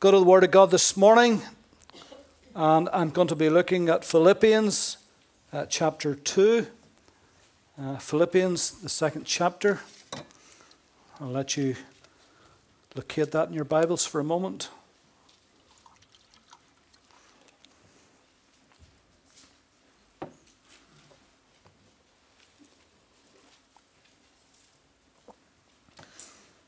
go 0.00 0.10
to 0.10 0.18
the 0.18 0.24
Word 0.24 0.44
of 0.44 0.50
God 0.50 0.70
this 0.70 0.96
morning, 0.96 1.42
and 2.54 2.88
I'm 2.90 3.10
going 3.10 3.28
to 3.28 3.36
be 3.36 3.50
looking 3.50 3.90
at 3.90 4.02
Philippians 4.02 4.96
uh, 5.52 5.66
chapter 5.66 6.14
2. 6.14 6.66
Uh, 7.78 7.98
Philippians, 7.98 8.80
the 8.80 8.88
second 8.88 9.26
chapter. 9.26 9.80
I'll 11.20 11.28
let 11.28 11.58
you 11.58 11.76
locate 12.96 13.32
that 13.32 13.48
in 13.48 13.54
your 13.54 13.66
Bibles 13.66 14.06
for 14.06 14.20
a 14.20 14.24
moment. 14.24 14.70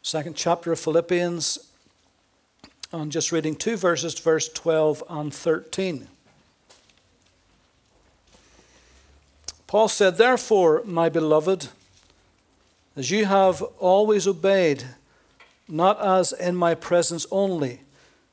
Second 0.03 0.37
chapter 0.37 0.73
of 0.73 0.79
Philippians, 0.79 1.72
I'm 2.95 3.09
just 3.09 3.33
reading 3.33 3.57
two 3.57 3.79
verses, 3.79 4.19
verse 4.19 4.51
12 4.51 5.03
and 5.09 5.33
13. 5.33 6.09
Paul 9.67 9.89
said, 9.89 10.19
Therefore, 10.19 10.83
my 10.85 11.09
beloved, 11.09 11.69
as 12.95 13.11
you 13.11 13.25
have 13.25 13.63
always 13.79 14.27
obeyed, 14.27 14.85
not 15.67 15.99
as 16.03 16.33
in 16.33 16.55
my 16.55 16.75
presence 16.75 17.25
only, 17.31 17.81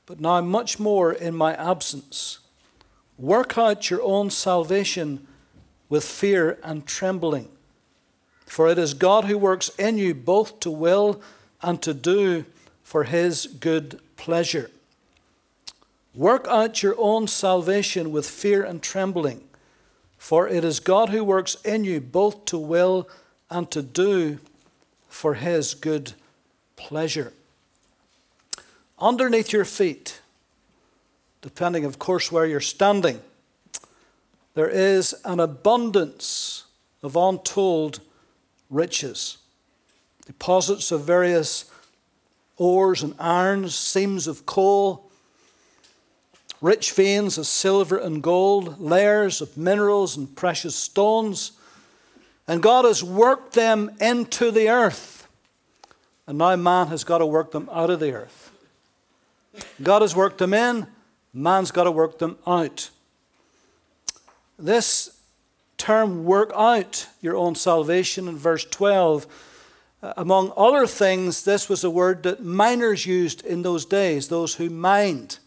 but 0.06 0.20
now 0.20 0.42
much 0.42 0.78
more 0.78 1.14
in 1.14 1.34
my 1.36 1.54
absence, 1.54 2.40
work 3.18 3.58
out 3.58 3.90
your 3.90 4.02
own 4.02 4.30
salvation 4.30 5.26
with 5.88 6.04
fear 6.04 6.60
and 6.64 6.86
trembling. 6.86 7.48
For 8.46 8.68
it 8.68 8.78
is 8.78 8.94
God 8.94 9.24
who 9.24 9.38
works 9.38 9.70
in 9.80 9.98
you 9.98 10.14
both 10.14 10.60
to 10.60 10.70
will 10.70 11.22
and 11.62 11.82
to 11.82 11.94
do 11.94 12.44
for 12.84 13.06
his 13.06 13.48
good 13.48 14.02
pleasure. 14.20 14.70
Work 16.14 16.46
out 16.50 16.84
your 16.84 16.96
own 16.98 17.28
salvation 17.28 18.12
with 18.12 18.30
fear 18.30 18.64
and 18.64 18.84
trembling, 18.84 19.42
for 20.18 20.48
it 20.48 20.66
is 20.66 20.82
God 20.82 21.10
who 21.10 21.24
works 21.24 21.56
in 21.64 21.86
you 21.86 22.02
both 22.02 22.44
to 22.46 22.58
will 22.58 23.08
and 23.50 23.72
to 23.72 23.82
do 23.82 24.40
for 25.08 25.36
his 25.36 25.74
good 25.74 26.14
pleasure. 26.76 27.32
Underneath 29.00 29.54
your 29.54 29.64
feet, 29.64 30.20
depending, 31.42 31.86
of 31.86 31.98
course, 31.98 32.30
where 32.30 32.46
you're 32.46 32.60
standing, 32.60 33.22
there 34.54 34.70
is 34.70 35.16
an 35.24 35.40
abundance 35.40 36.66
of 37.02 37.16
untold 37.16 38.02
riches. 38.70 39.38
Deposits 40.26 40.92
of 40.92 41.06
various 41.06 41.72
ores 42.60 43.02
and 43.02 43.16
irons, 43.18 43.74
seams 43.74 44.28
of 44.28 44.46
coal, 44.46 45.10
rich 46.62 46.92
veins 46.92 47.38
of 47.38 47.48
silver 47.48 47.98
and 47.98 48.22
gold, 48.22 48.80
layers 48.80 49.42
of 49.42 49.58
minerals 49.58 50.16
and 50.18 50.36
precious 50.36 50.76
stones. 50.76 51.54
And 52.48 52.62
God 52.62 52.86
has 52.86 53.04
worked 53.04 53.54
them 53.54 53.92
into 54.00 54.52
the 54.52 54.70
earth. 54.70 55.28
And 56.28 56.38
now 56.38 56.56
man 56.56 56.88
has 56.88 57.04
got 57.04 57.20
to 57.20 57.26
work 57.26 57.52
them 57.52 57.70
out 57.72 57.90
of 57.90 58.00
the 58.00 58.14
earth. 58.14 58.52
God 59.82 60.04
has 60.04 60.16
worked 60.16 60.38
them 60.38 60.54
in, 60.54 60.86
man's 61.34 61.72
got 61.72 61.86
to 61.86 61.92
work 61.92 62.20
them 62.20 62.38
out. 62.46 62.90
This 64.58 65.18
term, 65.78 66.26
work 66.26 66.52
out 66.56 67.08
your 67.22 67.36
own 67.36 67.56
salvation, 67.56 68.28
in 68.28 68.38
verse 68.38 68.66
12, 68.66 69.26
uh, 69.26 69.28
among 70.02 70.54
other 70.56 70.88
things, 70.88 71.44
this 71.44 71.68
was 71.68 71.84
a 71.84 71.90
word 71.90 72.24
that 72.24 72.44
miners 72.44 73.06
used 73.06 73.46
in 73.46 73.62
those 73.62 73.86
days, 73.86 74.28
those 74.28 74.56
who 74.56 74.70
mined. 74.70 75.40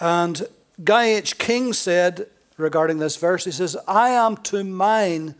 And 0.00 0.46
Guy 0.82 1.04
H. 1.06 1.38
King 1.38 1.72
said 1.72 2.26
regarding 2.56 2.98
this 2.98 3.16
verse, 3.16 3.44
he 3.44 3.52
says, 3.52 3.76
I 3.86 4.10
am 4.10 4.36
to 4.38 4.64
mine 4.64 5.34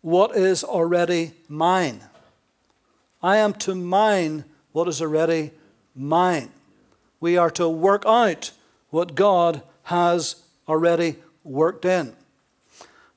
what 0.00 0.36
is 0.36 0.64
already 0.64 1.32
mine. 1.48 2.00
I 3.22 3.38
am 3.38 3.52
to 3.54 3.74
mine 3.74 4.44
what 4.72 4.88
is 4.88 5.02
already 5.02 5.50
mine. 5.94 6.50
We 7.20 7.36
are 7.36 7.50
to 7.52 7.68
work 7.68 8.04
out 8.06 8.52
what 8.90 9.14
God 9.14 9.62
has 9.84 10.36
already 10.68 11.16
worked 11.44 11.84
in. 11.84 12.14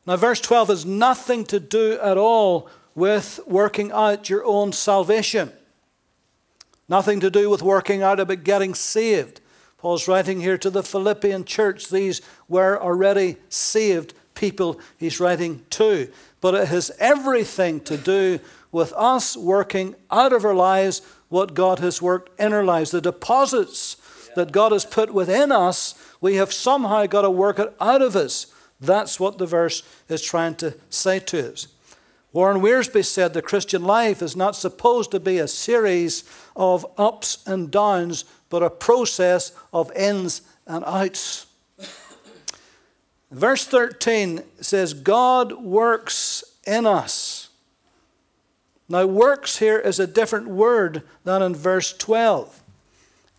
Now, 0.06 0.16
verse 0.18 0.42
12 0.42 0.70
has 0.70 0.86
nothing 0.86 1.46
to 1.46 1.60
do 1.60 2.00
at 2.02 2.18
all 2.18 2.68
with 2.96 3.40
working 3.48 3.92
out 3.92 4.30
your 4.30 4.44
own 4.46 4.74
salvation. 4.74 5.52
Nothing 6.90 7.20
to 7.22 7.30
do 7.30 7.50
with 7.50 7.62
working 7.62 8.02
out 8.02 8.20
about 8.20 8.44
getting 8.44 8.74
saved. 8.74 9.40
Paul's 9.78 10.08
writing 10.08 10.42
here 10.42 10.58
to 10.58 10.70
the 10.70 10.84
Philippian 10.84 11.46
church. 11.46 11.90
These 11.90 12.22
were 12.48 12.82
already 12.82 13.38
saved 13.50 14.14
people 14.36 14.80
he's 14.98 15.20
writing 15.20 15.66
to. 15.72 16.12
But 16.42 16.56
it 16.56 16.68
has 16.68 16.92
everything 17.00 17.80
to 17.82 17.98
do 17.98 18.40
with 18.72 18.94
us 18.94 19.38
working 19.38 19.96
out 20.10 20.34
of 20.34 20.46
our 20.46 20.54
lives 20.54 21.02
what 21.30 21.54
God 21.54 21.80
has 21.80 22.02
worked 22.02 22.40
in 22.40 22.52
our 22.54 22.64
lives. 22.64 22.92
The 22.92 23.02
deposits 23.02 23.96
that 24.36 24.52
God 24.52 24.72
has 24.72 24.86
put 24.86 25.14
within 25.14 25.52
us, 25.52 25.96
we 26.20 26.36
have 26.36 26.52
somehow 26.52 27.06
got 27.06 27.22
to 27.22 27.30
work 27.30 27.58
it 27.58 27.74
out 27.80 28.02
of 28.02 28.16
us. 28.16 28.48
That's 28.80 29.20
what 29.20 29.38
the 29.38 29.46
verse 29.46 29.84
is 30.10 30.22
trying 30.22 30.56
to 30.56 30.76
say 30.90 31.20
to 31.20 31.54
us. 31.54 31.68
Warren 32.34 32.62
Wiersbe 32.62 33.04
said 33.04 33.34
the 33.34 33.42
Christian 33.42 33.84
life 33.84 34.22
is 34.22 34.36
not 34.36 34.56
supposed 34.56 35.12
to 35.12 35.20
be 35.20 35.38
a 35.38 35.48
series 35.48 36.24
of 36.56 36.86
ups 36.98 37.44
and 37.46 37.70
downs, 37.70 38.24
but 38.50 38.64
a 38.64 38.70
process 38.70 39.52
of 39.74 39.92
ins 39.96 40.42
and 40.66 40.84
outs. 40.86 41.48
Verse 43.32 43.66
13 43.66 44.44
says, 44.60 44.94
God 44.94 45.64
works 45.64 46.44
in 46.66 46.86
us. 46.86 47.50
Now, 48.88 49.06
works 49.06 49.60
here 49.60 49.80
is 49.80 50.00
a 50.00 50.08
different 50.08 50.50
word 50.50 51.04
than 51.24 51.42
in 51.42 51.56
verse 51.56 51.94
12. 51.94 52.62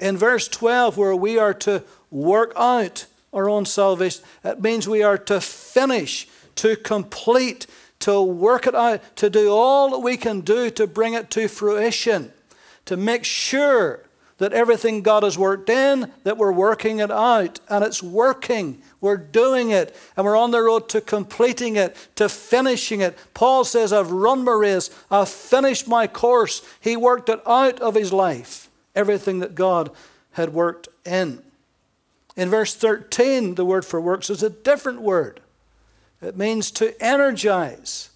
In 0.00 0.16
verse 0.16 0.48
12, 0.48 0.96
where 0.96 1.14
we 1.14 1.38
are 1.38 1.52
to 1.54 1.84
work 2.10 2.52
out 2.56 3.04
our 3.34 3.50
own 3.50 3.66
salvation, 3.66 4.24
it 4.44 4.62
means 4.62 4.88
we 4.88 5.02
are 5.02 5.18
to 5.18 5.42
finish, 5.42 6.26
to 6.56 6.74
complete, 6.74 7.66
to 8.02 8.20
work 8.20 8.66
it 8.66 8.74
out, 8.74 9.00
to 9.16 9.30
do 9.30 9.50
all 9.50 9.90
that 9.90 10.00
we 10.00 10.16
can 10.16 10.40
do 10.40 10.70
to 10.70 10.86
bring 10.86 11.14
it 11.14 11.30
to 11.30 11.48
fruition, 11.48 12.32
to 12.84 12.96
make 12.96 13.24
sure 13.24 14.00
that 14.38 14.52
everything 14.52 15.02
God 15.02 15.22
has 15.22 15.38
worked 15.38 15.70
in, 15.70 16.10
that 16.24 16.36
we're 16.36 16.50
working 16.50 16.98
it 16.98 17.12
out, 17.12 17.60
and 17.68 17.84
it's 17.84 18.02
working. 18.02 18.82
We're 19.00 19.16
doing 19.16 19.70
it, 19.70 19.94
and 20.16 20.26
we're 20.26 20.36
on 20.36 20.50
the 20.50 20.60
road 20.60 20.88
to 20.88 21.00
completing 21.00 21.76
it, 21.76 21.96
to 22.16 22.28
finishing 22.28 23.00
it. 23.00 23.16
Paul 23.34 23.64
says, 23.64 23.92
I've 23.92 24.10
run 24.10 24.42
my 24.42 24.52
race, 24.52 24.90
I've 25.08 25.28
finished 25.28 25.86
my 25.86 26.08
course. 26.08 26.62
He 26.80 26.96
worked 26.96 27.28
it 27.28 27.40
out 27.46 27.78
of 27.78 27.94
his 27.94 28.12
life, 28.12 28.68
everything 28.96 29.38
that 29.40 29.54
God 29.54 29.92
had 30.32 30.52
worked 30.52 30.88
in. 31.04 31.40
In 32.36 32.48
verse 32.48 32.74
13, 32.74 33.54
the 33.54 33.64
word 33.64 33.84
for 33.84 34.00
works 34.00 34.28
is 34.28 34.42
a 34.42 34.50
different 34.50 35.02
word. 35.02 35.38
It 36.22 36.36
means 36.36 36.70
to 36.72 37.00
energize. 37.02 38.10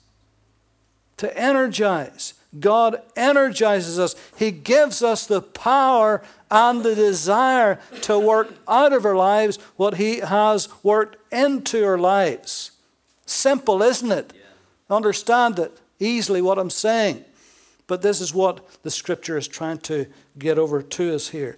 To 1.18 1.36
energize. 1.38 2.34
God 2.58 3.02
energizes 3.16 3.98
us. 3.98 4.14
He 4.38 4.50
gives 4.50 5.02
us 5.02 5.26
the 5.26 5.42
power 5.42 6.22
and 6.50 6.82
the 6.82 6.94
desire 6.94 7.80
to 8.02 8.18
work 8.18 8.54
out 8.68 8.92
of 8.92 9.04
our 9.04 9.16
lives 9.16 9.58
what 9.76 9.96
He 9.96 10.20
has 10.20 10.68
worked 10.82 11.16
into 11.32 11.84
our 11.84 11.98
lives. 11.98 12.70
Simple, 13.26 13.82
isn't 13.82 14.12
it? 14.12 14.32
Yeah. 14.34 14.96
Understand 14.96 15.58
it 15.58 15.80
easily 15.98 16.40
what 16.40 16.58
I'm 16.58 16.70
saying. 16.70 17.24
But 17.88 18.02
this 18.02 18.20
is 18.20 18.32
what 18.32 18.82
the 18.82 18.90
scripture 18.90 19.36
is 19.36 19.48
trying 19.48 19.78
to 19.78 20.06
get 20.38 20.58
over 20.58 20.82
to 20.82 21.14
us 21.14 21.28
here. 21.28 21.56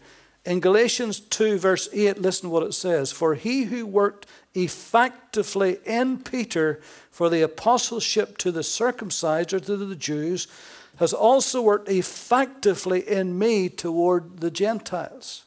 In 0.49 0.61
Galatians 0.61 1.21
2, 1.21 1.59
verse 1.59 1.91
8, 1.93 2.23
listen 2.23 2.49
what 2.49 2.63
it 2.63 2.73
says 2.73 3.13
For 3.13 3.35
he 3.35 3.65
who 3.65 3.85
worked 3.85 4.25
effectively 4.55 5.77
in 5.85 6.21
Peter 6.21 6.81
for 7.11 7.29
the 7.29 7.43
apostleship 7.43 8.39
to 8.39 8.51
the 8.51 8.63
circumcised 8.63 9.53
or 9.53 9.61
to 9.61 9.77
the 9.77 9.95
Jews 9.95 10.49
has 10.97 11.13
also 11.13 11.61
worked 11.61 11.91
effectively 11.91 13.07
in 13.07 13.39
me 13.39 13.69
toward 13.69 14.39
the 14.41 14.51
Gentiles. 14.51 15.45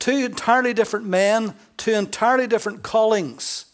Two 0.00 0.24
entirely 0.24 0.74
different 0.74 1.06
men, 1.06 1.54
two 1.76 1.92
entirely 1.92 2.48
different 2.48 2.82
callings. 2.82 3.66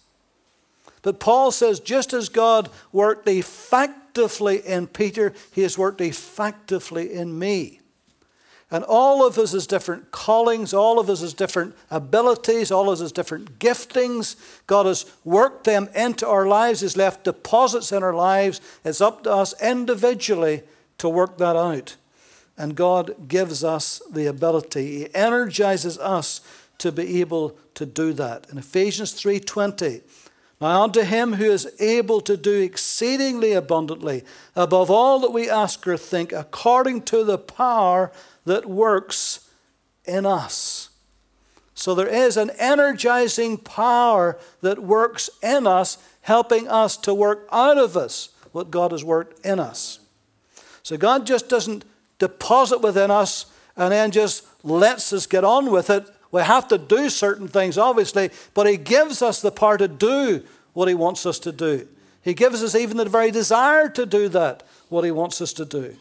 But 1.00 1.18
Paul 1.18 1.50
says, 1.50 1.80
just 1.80 2.12
as 2.12 2.28
God 2.28 2.68
worked 2.92 3.26
effectively 3.26 4.58
in 4.58 4.86
Peter, 4.86 5.32
he 5.50 5.62
has 5.62 5.78
worked 5.78 6.02
effectively 6.02 7.14
in 7.14 7.38
me. 7.38 7.79
And 8.70 8.84
all 8.84 9.26
of 9.26 9.36
us 9.36 9.52
has 9.52 9.66
different 9.66 10.12
callings, 10.12 10.72
all 10.72 11.00
of 11.00 11.10
us 11.10 11.22
has 11.22 11.34
different 11.34 11.74
abilities, 11.90 12.70
all 12.70 12.88
of 12.88 12.94
us 12.94 13.00
has 13.00 13.10
different 13.10 13.58
giftings. 13.58 14.36
God 14.68 14.86
has 14.86 15.06
worked 15.24 15.64
them 15.64 15.88
into 15.94 16.26
our 16.26 16.46
lives, 16.46 16.80
He's 16.80 16.96
left 16.96 17.24
deposits 17.24 17.90
in 17.90 18.04
our 18.04 18.14
lives. 18.14 18.60
It's 18.84 19.00
up 19.00 19.24
to 19.24 19.32
us 19.32 19.60
individually 19.60 20.62
to 20.98 21.08
work 21.08 21.38
that 21.38 21.56
out. 21.56 21.96
And 22.56 22.76
God 22.76 23.26
gives 23.26 23.64
us 23.64 24.02
the 24.10 24.26
ability. 24.26 24.98
He 24.98 25.14
energizes 25.14 25.98
us 25.98 26.40
to 26.78 26.92
be 26.92 27.20
able 27.20 27.56
to 27.74 27.86
do 27.86 28.12
that. 28.12 28.46
In 28.50 28.58
Ephesians 28.58 29.12
3:20, 29.12 30.02
now 30.60 30.82
unto 30.82 31.02
him 31.02 31.34
who 31.34 31.50
is 31.50 31.72
able 31.80 32.20
to 32.20 32.36
do 32.36 32.60
exceedingly 32.60 33.52
abundantly 33.52 34.24
above 34.54 34.90
all 34.90 35.18
that 35.20 35.32
we 35.32 35.48
ask 35.48 35.86
or 35.86 35.96
think, 35.96 36.32
according 36.32 37.02
to 37.02 37.24
the 37.24 37.38
power 37.38 38.12
that 38.44 38.66
works 38.66 39.48
in 40.04 40.26
us. 40.26 40.90
So 41.74 41.94
there 41.94 42.08
is 42.08 42.36
an 42.36 42.50
energizing 42.58 43.56
power 43.56 44.38
that 44.60 44.78
works 44.78 45.30
in 45.42 45.66
us, 45.66 45.96
helping 46.22 46.68
us 46.68 46.96
to 46.98 47.14
work 47.14 47.48
out 47.50 47.78
of 47.78 47.96
us 47.96 48.30
what 48.52 48.70
God 48.70 48.92
has 48.92 49.04
worked 49.04 49.44
in 49.46 49.58
us. 49.58 50.00
So 50.82 50.96
God 50.96 51.26
just 51.26 51.48
doesn't 51.48 51.84
deposit 52.18 52.82
within 52.82 53.10
us 53.10 53.46
and 53.76 53.92
then 53.92 54.10
just 54.10 54.46
lets 54.62 55.12
us 55.12 55.26
get 55.26 55.44
on 55.44 55.70
with 55.70 55.88
it. 55.90 56.06
We 56.32 56.42
have 56.42 56.68
to 56.68 56.78
do 56.78 57.08
certain 57.08 57.48
things, 57.48 57.78
obviously, 57.78 58.30
but 58.54 58.66
He 58.66 58.76
gives 58.76 59.22
us 59.22 59.40
the 59.40 59.50
power 59.50 59.78
to 59.78 59.88
do 59.88 60.44
what 60.74 60.88
He 60.88 60.94
wants 60.94 61.26
us 61.26 61.38
to 61.40 61.52
do. 61.52 61.88
He 62.22 62.34
gives 62.34 62.62
us 62.62 62.74
even 62.74 62.98
the 62.98 63.06
very 63.06 63.30
desire 63.30 63.88
to 63.88 64.04
do 64.04 64.28
that, 64.28 64.62
what 64.88 65.04
He 65.04 65.10
wants 65.10 65.40
us 65.40 65.52
to 65.54 65.64
do. 65.64 65.96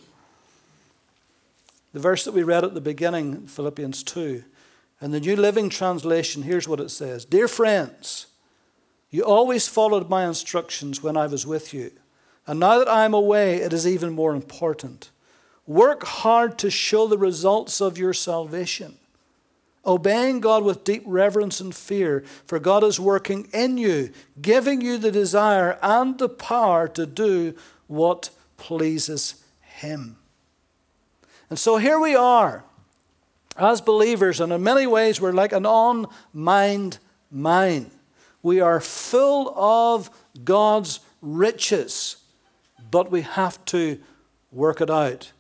The 1.91 1.99
verse 1.99 2.23
that 2.25 2.33
we 2.33 2.43
read 2.43 2.63
at 2.63 2.73
the 2.73 2.81
beginning, 2.81 3.47
Philippians 3.47 4.03
2, 4.03 4.43
and 5.01 5.13
the 5.13 5.19
New 5.19 5.35
Living 5.35 5.69
Translation, 5.69 6.43
here's 6.43 6.67
what 6.67 6.79
it 6.79 6.89
says 6.89 7.25
Dear 7.25 7.47
friends, 7.47 8.27
you 9.09 9.23
always 9.23 9.67
followed 9.67 10.09
my 10.09 10.25
instructions 10.27 11.01
when 11.01 11.17
I 11.17 11.25
was 11.25 11.47
with 11.47 11.73
you. 11.73 11.91
And 12.45 12.59
now 12.59 12.79
that 12.79 12.87
I 12.87 13.05
am 13.05 13.13
away, 13.13 13.57
it 13.57 13.73
is 13.73 13.87
even 13.87 14.13
more 14.13 14.33
important. 14.33 15.09
Work 15.65 16.03
hard 16.03 16.57
to 16.59 16.71
show 16.71 17.07
the 17.07 17.17
results 17.17 17.79
of 17.79 17.97
your 17.97 18.13
salvation, 18.13 18.97
obeying 19.85 20.39
God 20.39 20.63
with 20.63 20.83
deep 20.83 21.03
reverence 21.05 21.59
and 21.59 21.73
fear, 21.73 22.23
for 22.45 22.59
God 22.59 22.83
is 22.83 22.99
working 22.99 23.47
in 23.53 23.77
you, 23.77 24.11
giving 24.41 24.81
you 24.81 24.97
the 24.97 25.11
desire 25.11 25.77
and 25.81 26.17
the 26.17 26.29
power 26.29 26.87
to 26.89 27.05
do 27.05 27.55
what 27.87 28.29
pleases 28.57 29.43
Him. 29.61 30.18
And 31.49 31.57
so 31.57 31.77
here 31.77 31.99
we 31.99 32.15
are 32.15 32.63
as 33.57 33.81
believers, 33.81 34.39
and 34.39 34.53
in 34.53 34.63
many 34.63 34.87
ways, 34.87 35.19
we're 35.19 35.33
like 35.33 35.51
an 35.51 35.65
on 35.65 36.07
mind 36.33 36.99
mine. 37.31 37.91
We 38.41 38.61
are 38.61 38.79
full 38.79 39.53
of 39.57 40.09
God's 40.43 41.01
riches, 41.21 42.17
but 42.89 43.11
we 43.11 43.21
have 43.21 43.63
to 43.65 43.99
work 44.51 44.79
it 44.79 44.89
out. 44.89 45.31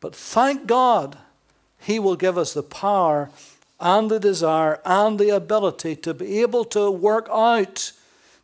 But 0.00 0.14
thank 0.14 0.66
God, 0.66 1.18
He 1.78 1.98
will 1.98 2.16
give 2.16 2.38
us 2.38 2.54
the 2.54 2.62
power 2.62 3.30
and 3.78 4.10
the 4.10 4.20
desire 4.20 4.80
and 4.84 5.18
the 5.18 5.30
ability 5.30 5.96
to 5.96 6.14
be 6.14 6.40
able 6.40 6.64
to 6.64 6.90
work 6.90 7.28
out 7.30 7.92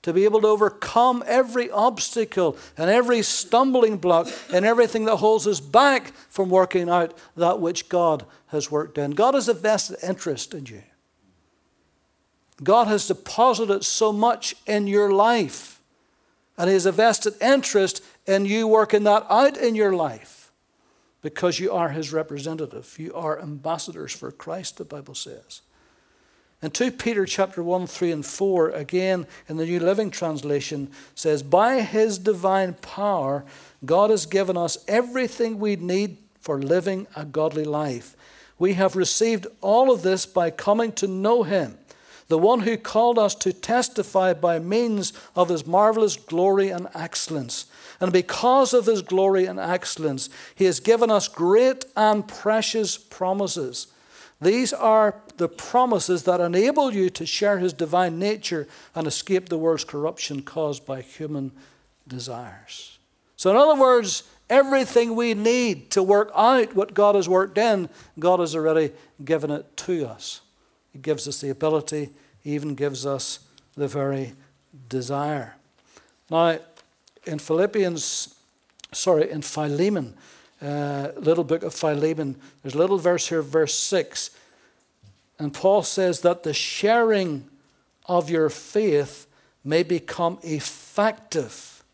to 0.02 0.12
be 0.12 0.24
able 0.24 0.40
to 0.40 0.48
overcome 0.48 1.22
every 1.26 1.70
obstacle 1.70 2.56
and 2.76 2.90
every 2.90 3.22
stumbling 3.22 3.96
block 3.98 4.28
and 4.52 4.64
everything 4.64 5.04
that 5.04 5.16
holds 5.16 5.46
us 5.46 5.60
back 5.60 6.12
from 6.28 6.50
working 6.50 6.88
out 6.88 7.16
that 7.36 7.60
which 7.60 7.88
God 7.88 8.26
has 8.48 8.70
worked 8.70 8.98
in. 8.98 9.12
God 9.12 9.34
has 9.34 9.48
a 9.48 9.54
vested 9.54 9.98
interest 10.02 10.54
in 10.54 10.66
you. 10.66 10.82
God 12.62 12.86
has 12.88 13.06
deposited 13.08 13.84
so 13.84 14.12
much 14.12 14.54
in 14.66 14.86
your 14.86 15.12
life, 15.12 15.80
and 16.56 16.68
He 16.68 16.74
has 16.74 16.86
a 16.86 16.92
vested 16.92 17.34
interest 17.40 18.04
in 18.26 18.44
you 18.44 18.68
working 18.68 19.04
that 19.04 19.26
out 19.28 19.56
in 19.56 19.74
your 19.74 19.94
life 19.94 20.52
because 21.22 21.58
you 21.58 21.72
are 21.72 21.88
His 21.88 22.12
representative. 22.12 22.94
You 22.98 23.14
are 23.14 23.40
ambassadors 23.40 24.12
for 24.12 24.30
Christ, 24.30 24.78
the 24.78 24.84
Bible 24.84 25.14
says. 25.14 25.62
And 26.62 26.72
2 26.72 26.92
Peter 26.92 27.26
chapter 27.26 27.60
1, 27.60 27.88
3, 27.88 28.12
and 28.12 28.24
4, 28.24 28.70
again 28.70 29.26
in 29.48 29.56
the 29.56 29.66
New 29.66 29.80
Living 29.80 30.12
Translation, 30.12 30.92
says, 31.16 31.42
By 31.42 31.80
his 31.80 32.18
divine 32.18 32.74
power, 32.74 33.44
God 33.84 34.10
has 34.10 34.26
given 34.26 34.56
us 34.56 34.78
everything 34.86 35.58
we 35.58 35.74
need 35.74 36.18
for 36.40 36.62
living 36.62 37.08
a 37.16 37.24
godly 37.24 37.64
life. 37.64 38.16
We 38.60 38.74
have 38.74 38.94
received 38.94 39.48
all 39.60 39.90
of 39.90 40.02
this 40.02 40.24
by 40.24 40.50
coming 40.50 40.92
to 40.92 41.08
know 41.08 41.42
him, 41.42 41.78
the 42.28 42.38
one 42.38 42.60
who 42.60 42.76
called 42.76 43.18
us 43.18 43.34
to 43.36 43.52
testify 43.52 44.32
by 44.32 44.60
means 44.60 45.12
of 45.34 45.48
his 45.48 45.66
marvelous 45.66 46.14
glory 46.14 46.70
and 46.70 46.86
excellence. 46.94 47.66
And 48.00 48.12
because 48.12 48.72
of 48.72 48.86
his 48.86 49.02
glory 49.02 49.46
and 49.46 49.58
excellence, 49.58 50.28
he 50.54 50.66
has 50.66 50.78
given 50.78 51.10
us 51.10 51.26
great 51.26 51.86
and 51.96 52.26
precious 52.26 52.96
promises 52.96 53.88
these 54.42 54.72
are 54.72 55.14
the 55.36 55.48
promises 55.48 56.24
that 56.24 56.40
enable 56.40 56.92
you 56.92 57.10
to 57.10 57.24
share 57.24 57.58
his 57.58 57.72
divine 57.72 58.18
nature 58.18 58.66
and 58.94 59.06
escape 59.06 59.48
the 59.48 59.56
world's 59.56 59.84
corruption 59.84 60.42
caused 60.42 60.84
by 60.84 61.00
human 61.00 61.52
desires. 62.08 62.98
So, 63.36 63.50
in 63.50 63.56
other 63.56 63.80
words, 63.80 64.24
everything 64.50 65.14
we 65.14 65.34
need 65.34 65.90
to 65.92 66.02
work 66.02 66.30
out 66.34 66.74
what 66.74 66.92
God 66.92 67.14
has 67.14 67.28
worked 67.28 67.56
in, 67.56 67.88
God 68.18 68.40
has 68.40 68.56
already 68.56 68.92
given 69.24 69.50
it 69.50 69.76
to 69.78 70.06
us. 70.06 70.40
He 70.92 70.98
gives 70.98 71.26
us 71.28 71.40
the 71.40 71.50
ability, 71.50 72.10
He 72.40 72.54
even 72.54 72.74
gives 72.74 73.06
us 73.06 73.38
the 73.76 73.88
very 73.88 74.34
desire. 74.88 75.54
Now, 76.30 76.58
in 77.26 77.38
Philippians, 77.38 78.34
sorry, 78.92 79.30
in 79.30 79.42
Philemon, 79.42 80.14
uh, 80.62 81.08
little 81.16 81.44
book 81.44 81.62
of 81.62 81.74
Philemon. 81.74 82.36
There's 82.62 82.74
a 82.74 82.78
little 82.78 82.98
verse 82.98 83.28
here, 83.28 83.42
verse 83.42 83.74
6. 83.74 84.30
And 85.38 85.52
Paul 85.52 85.82
says 85.82 86.20
that 86.20 86.44
the 86.44 86.54
sharing 86.54 87.48
of 88.06 88.30
your 88.30 88.48
faith 88.48 89.26
may 89.64 89.82
become 89.82 90.38
effective 90.42 91.84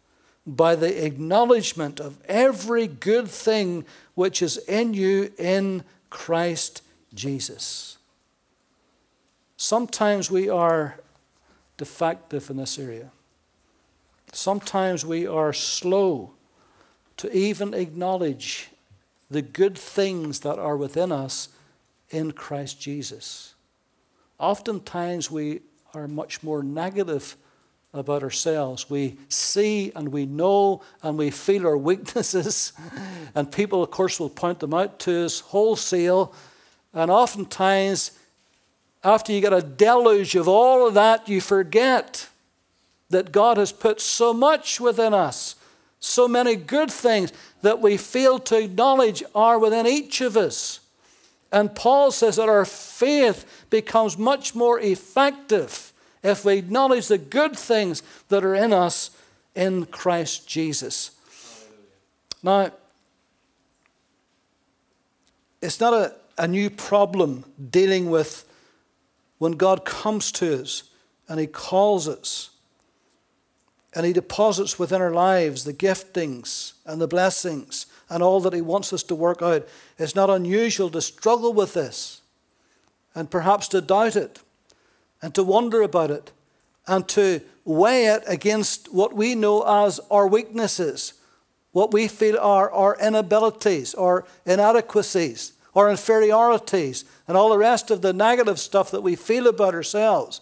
by 0.47 0.75
the 0.75 1.05
acknowledgement 1.05 2.01
of 2.01 2.19
every 2.27 2.87
good 2.87 3.29
thing 3.29 3.85
which 4.15 4.43
is 4.43 4.57
in 4.59 4.95
you 4.95 5.33
in 5.39 5.85
Christ 6.11 6.83
Jesus. 7.15 7.99
Sometimes 9.57 10.31
we 10.31 10.49
are 10.49 10.99
defective 11.77 12.49
in 12.51 12.57
this 12.57 12.79
area. 12.79 13.11
Sometimes 14.33 15.05
we 15.05 15.27
are 15.27 15.53
slow 15.53 16.33
to 17.19 17.37
even 17.37 17.75
acknowledge 17.75 18.71
the 19.31 19.43
good 19.43 19.77
things 19.77 20.41
that 20.41 20.59
are 20.59 20.77
within 20.77 21.13
us 21.13 21.49
in 22.11 22.33
Christ 22.33 22.81
Jesus. 22.81 23.55
Oftentimes 24.39 25.31
we 25.31 25.61
are 25.95 26.09
much 26.09 26.43
more 26.43 26.63
negative 26.63 27.37
about 27.93 28.23
ourselves. 28.23 28.89
We 28.89 29.19
see 29.29 29.93
and 29.95 30.09
we 30.09 30.27
know 30.27 30.83
and 31.03 31.19
we 31.19 31.31
feel 31.31 31.67
our 31.67 31.77
weaknesses, 31.91 32.73
and 33.35 33.51
people, 33.51 33.83
of 33.83 33.91
course, 33.91 34.21
will 34.21 34.31
point 34.31 34.61
them 34.61 34.75
out 34.75 34.99
to 35.01 35.25
us 35.25 35.41
wholesale. 35.41 36.33
And 36.95 37.11
oftentimes, 37.11 38.13
after 39.05 39.33
you 39.33 39.41
get 39.41 39.53
a 39.53 39.63
deluge 39.63 40.35
of 40.35 40.49
all 40.49 40.87
of 40.87 40.95
that, 40.95 41.29
you 41.29 41.41
forget 41.41 42.29
that 43.11 43.33
God 43.33 43.57
has 43.57 43.73
put 43.73 44.01
so 44.01 44.33
much 44.33 44.81
within 44.81 45.15
us 45.15 45.57
so 46.01 46.29
many 46.29 46.57
good 46.57 46.91
things 46.91 47.33
that 47.63 47.81
we 47.81 47.97
fail 47.97 48.39
to 48.39 48.59
acknowledge 48.59 49.23
are 49.35 49.59
within 49.59 49.87
each 49.87 50.21
of 50.21 50.37
us. 50.37 50.81
And 51.51 51.75
Paul 51.75 52.13
says 52.13 52.37
that 52.37 52.49
our 52.49 52.65
faith 52.65 53.67
becomes 53.71 54.19
much 54.19 54.55
more 54.55 54.79
effective 54.79 55.93
if 56.23 56.45
we 56.45 56.59
acknowledge 56.59 57.09
the 57.09 57.19
good 57.19 57.57
things 57.57 58.03
that 58.29 58.45
are 58.45 58.55
in 58.55 58.73
us 58.73 59.11
in 59.55 59.87
Christ 59.87 60.47
Jesus. 60.47 61.13
Now, 62.43 62.71
it's 65.61 65.81
not 65.81 65.95
a, 65.95 66.15
a 66.37 66.47
new 66.47 66.71
problem 66.71 67.45
dealing 67.71 68.11
with 68.11 68.45
when 69.39 69.53
God 69.53 69.85
comes 69.85 70.31
to 70.33 70.63
us 70.63 70.85
and 71.29 71.41
He 71.41 71.47
calls 71.47 72.09
us 72.09 72.51
and 73.99 74.07
He 74.07 74.13
deposits 74.13 74.79
within 74.79 75.03
our 75.03 75.11
lives 75.11 75.65
the 75.65 75.75
giftings 75.75 76.75
and 76.87 77.01
the 77.01 77.09
blessings 77.09 77.87
and 78.09 78.23
all 78.23 78.39
that 78.43 78.53
He 78.53 78.61
wants 78.61 78.93
us 78.93 79.03
to 79.03 79.15
work 79.17 79.43
out. 79.43 79.67
It's 79.99 80.15
not 80.15 80.31
unusual 80.31 80.89
to 80.91 81.03
struggle 81.03 81.53
with 81.53 81.75
this 81.75 82.21
and 83.17 83.29
perhaps 83.29 83.67
to 83.69 83.81
doubt 83.81 84.15
it 84.15 84.39
and 85.21 85.35
to 85.35 85.43
wonder 85.43 85.83
about 85.83 86.13
it 86.13 86.31
and 86.87 87.09
to 87.09 87.41
weigh 87.65 88.07
it 88.07 88.23
against 88.29 88.95
what 88.95 89.17
we 89.17 89.35
know 89.35 89.63
as 89.63 89.99
our 90.13 90.29
weaknesses, 90.29 91.15
what 91.73 91.93
we 91.93 92.07
feel 92.07 92.39
are 92.39 92.71
our 92.71 92.97
inabilities 93.03 93.95
or 93.95 94.25
inadequacies 94.47 95.55
or 95.75 95.91
inferiorities 95.91 97.05
and 97.27 97.37
all 97.37 97.49
the 97.49 97.59
rest 97.59 97.91
of 97.91 98.03
the 98.03 98.13
negative 98.13 98.61
stuff 98.61 98.93
that 98.93 99.03
we 99.03 99.17
feel 99.17 99.49
about 99.49 99.75
ourselves. 99.75 100.41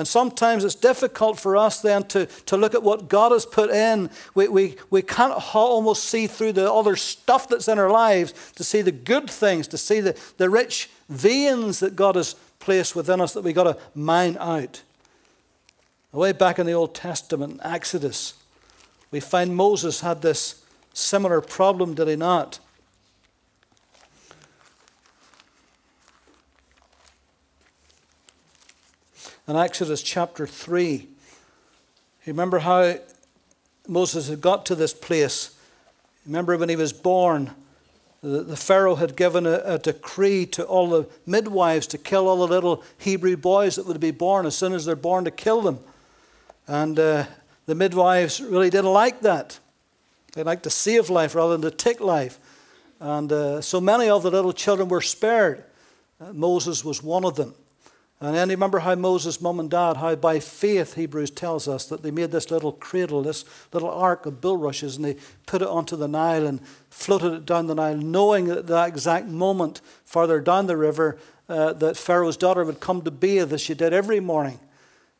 And 0.00 0.08
sometimes 0.08 0.64
it's 0.64 0.74
difficult 0.74 1.38
for 1.38 1.58
us 1.58 1.82
then 1.82 2.04
to, 2.04 2.24
to 2.46 2.56
look 2.56 2.74
at 2.74 2.82
what 2.82 3.10
God 3.10 3.32
has 3.32 3.44
put 3.44 3.68
in. 3.68 4.08
We, 4.34 4.48
we, 4.48 4.76
we 4.88 5.02
can't 5.02 5.54
almost 5.54 6.06
see 6.06 6.26
through 6.26 6.54
the 6.54 6.72
other 6.72 6.96
stuff 6.96 7.50
that's 7.50 7.68
in 7.68 7.78
our 7.78 7.90
lives 7.90 8.32
to 8.52 8.64
see 8.64 8.80
the 8.80 8.92
good 8.92 9.28
things, 9.28 9.68
to 9.68 9.76
see 9.76 10.00
the, 10.00 10.18
the 10.38 10.48
rich 10.48 10.88
veins 11.10 11.80
that 11.80 11.96
God 11.96 12.16
has 12.16 12.32
placed 12.60 12.96
within 12.96 13.20
us 13.20 13.34
that 13.34 13.44
we've 13.44 13.54
got 13.54 13.64
to 13.64 13.76
mine 13.94 14.38
out. 14.40 14.80
Way 16.12 16.32
back 16.32 16.58
in 16.58 16.64
the 16.64 16.72
Old 16.72 16.94
Testament, 16.94 17.60
Exodus, 17.62 18.32
we 19.10 19.20
find 19.20 19.54
Moses 19.54 20.00
had 20.00 20.22
this 20.22 20.64
similar 20.94 21.42
problem, 21.42 21.92
did 21.92 22.08
he 22.08 22.16
not? 22.16 22.58
In 29.50 29.56
Exodus 29.56 30.00
chapter 30.00 30.46
3, 30.46 30.92
you 30.92 31.08
remember 32.24 32.60
how 32.60 32.94
Moses 33.88 34.28
had 34.28 34.40
got 34.40 34.64
to 34.66 34.76
this 34.76 34.94
place? 34.94 35.58
Remember 36.24 36.56
when 36.56 36.68
he 36.68 36.76
was 36.76 36.92
born, 36.92 37.50
the, 38.22 38.44
the 38.44 38.56
Pharaoh 38.56 38.94
had 38.94 39.16
given 39.16 39.46
a, 39.46 39.60
a, 39.64 39.78
decree 39.80 40.46
to 40.46 40.64
all 40.64 40.88
the 40.88 41.08
midwives 41.26 41.88
to 41.88 41.98
kill 41.98 42.28
all 42.28 42.36
the 42.36 42.46
little 42.46 42.84
Hebrew 42.98 43.36
boys 43.36 43.74
that 43.74 43.86
would 43.86 43.98
be 43.98 44.12
born 44.12 44.46
as 44.46 44.54
soon 44.54 44.72
as 44.72 44.84
they're 44.84 44.94
born 44.94 45.24
to 45.24 45.32
kill 45.32 45.62
them. 45.62 45.80
And 46.68 46.96
uh, 47.00 47.24
the 47.66 47.74
midwives 47.74 48.40
really 48.40 48.70
didn't 48.70 48.92
like 48.92 49.22
that. 49.22 49.58
They 50.34 50.44
liked 50.44 50.62
to 50.62 50.70
save 50.70 51.10
life 51.10 51.34
rather 51.34 51.56
than 51.56 51.68
to 51.68 51.76
take 51.76 51.98
life. 51.98 52.38
And 53.00 53.32
uh, 53.32 53.62
so 53.62 53.80
many 53.80 54.08
of 54.10 54.22
the 54.22 54.30
little 54.30 54.52
children 54.52 54.88
were 54.88 55.00
spared. 55.00 55.64
Uh, 56.20 56.32
Moses 56.32 56.84
was 56.84 57.02
one 57.02 57.24
of 57.24 57.34
them. 57.34 57.56
And 58.22 58.36
then 58.36 58.50
remember 58.50 58.80
how 58.80 58.94
Moses' 58.96 59.40
mum 59.40 59.60
and 59.60 59.70
dad, 59.70 59.96
how 59.96 60.14
by 60.14 60.40
faith, 60.40 60.94
Hebrews 60.94 61.30
tells 61.30 61.66
us, 61.66 61.86
that 61.86 62.02
they 62.02 62.10
made 62.10 62.30
this 62.30 62.50
little 62.50 62.72
cradle, 62.72 63.22
this 63.22 63.46
little 63.72 63.88
ark 63.88 64.26
of 64.26 64.42
bulrushes, 64.42 64.96
and 64.96 65.04
they 65.04 65.16
put 65.46 65.62
it 65.62 65.68
onto 65.68 65.96
the 65.96 66.06
Nile 66.06 66.46
and 66.46 66.60
floated 66.90 67.32
it 67.32 67.46
down 67.46 67.66
the 67.66 67.74
Nile, 67.74 67.96
knowing 67.96 68.44
that 68.46 68.66
that 68.66 68.88
exact 68.88 69.26
moment 69.26 69.80
farther 70.04 70.38
down 70.38 70.66
the 70.66 70.76
river 70.76 71.18
uh, 71.48 71.72
that 71.72 71.96
Pharaoh's 71.96 72.36
daughter 72.36 72.62
would 72.62 72.78
come 72.78 73.00
to 73.02 73.10
bathe 73.10 73.54
as 73.54 73.62
she 73.62 73.74
did 73.74 73.94
every 73.94 74.20
morning. 74.20 74.60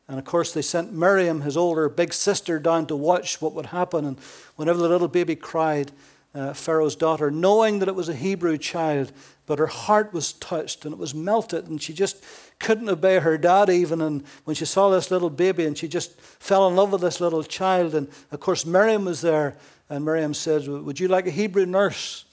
And 0.07 0.19
of 0.19 0.25
course, 0.25 0.53
they 0.53 0.61
sent 0.61 0.93
Miriam, 0.93 1.41
his 1.41 1.57
older 1.57 1.89
big 1.89 2.13
sister, 2.13 2.59
down 2.59 2.85
to 2.87 2.95
watch 2.95 3.41
what 3.41 3.53
would 3.53 3.67
happen. 3.67 4.05
And 4.05 4.19
whenever 4.57 4.77
the 4.77 4.89
little 4.89 5.07
baby 5.07 5.35
cried, 5.35 5.91
uh, 6.33 6.53
Pharaoh's 6.53 6.95
daughter, 6.95 7.31
knowing 7.31 7.79
that 7.79 7.87
it 7.87 7.95
was 7.95 8.09
a 8.09 8.15
Hebrew 8.15 8.57
child, 8.57 9.11
but 9.51 9.59
her 9.59 9.67
heart 9.67 10.13
was 10.13 10.31
touched 10.31 10.85
and 10.85 10.93
it 10.93 10.97
was 10.97 11.13
melted, 11.13 11.67
and 11.67 11.81
she 11.81 11.91
just 11.91 12.23
couldn't 12.57 12.87
obey 12.87 13.19
her 13.19 13.37
dad 13.37 13.69
even. 13.69 13.99
And 13.99 14.23
when 14.45 14.55
she 14.55 14.63
saw 14.63 14.89
this 14.89 15.11
little 15.11 15.29
baby, 15.29 15.65
and 15.65 15.77
she 15.77 15.89
just 15.89 16.17
fell 16.21 16.69
in 16.69 16.77
love 16.77 16.93
with 16.93 17.01
this 17.01 17.19
little 17.19 17.43
child. 17.43 17.93
And 17.93 18.07
of 18.31 18.39
course, 18.39 18.65
Miriam 18.65 19.03
was 19.03 19.19
there, 19.19 19.57
and 19.89 20.05
Miriam 20.05 20.33
said, 20.33 20.65
Would 20.69 21.01
you 21.01 21.09
like 21.09 21.27
a 21.27 21.31
Hebrew 21.31 21.65
nurse 21.65 22.23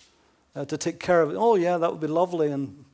uh, 0.54 0.64
to 0.66 0.78
take 0.78 1.00
care 1.00 1.20
of 1.20 1.30
it? 1.30 1.36
Oh, 1.36 1.56
yeah, 1.56 1.76
that 1.76 1.90
would 1.90 2.00
be 2.00 2.06
lovely. 2.06 2.52
And 2.52 2.84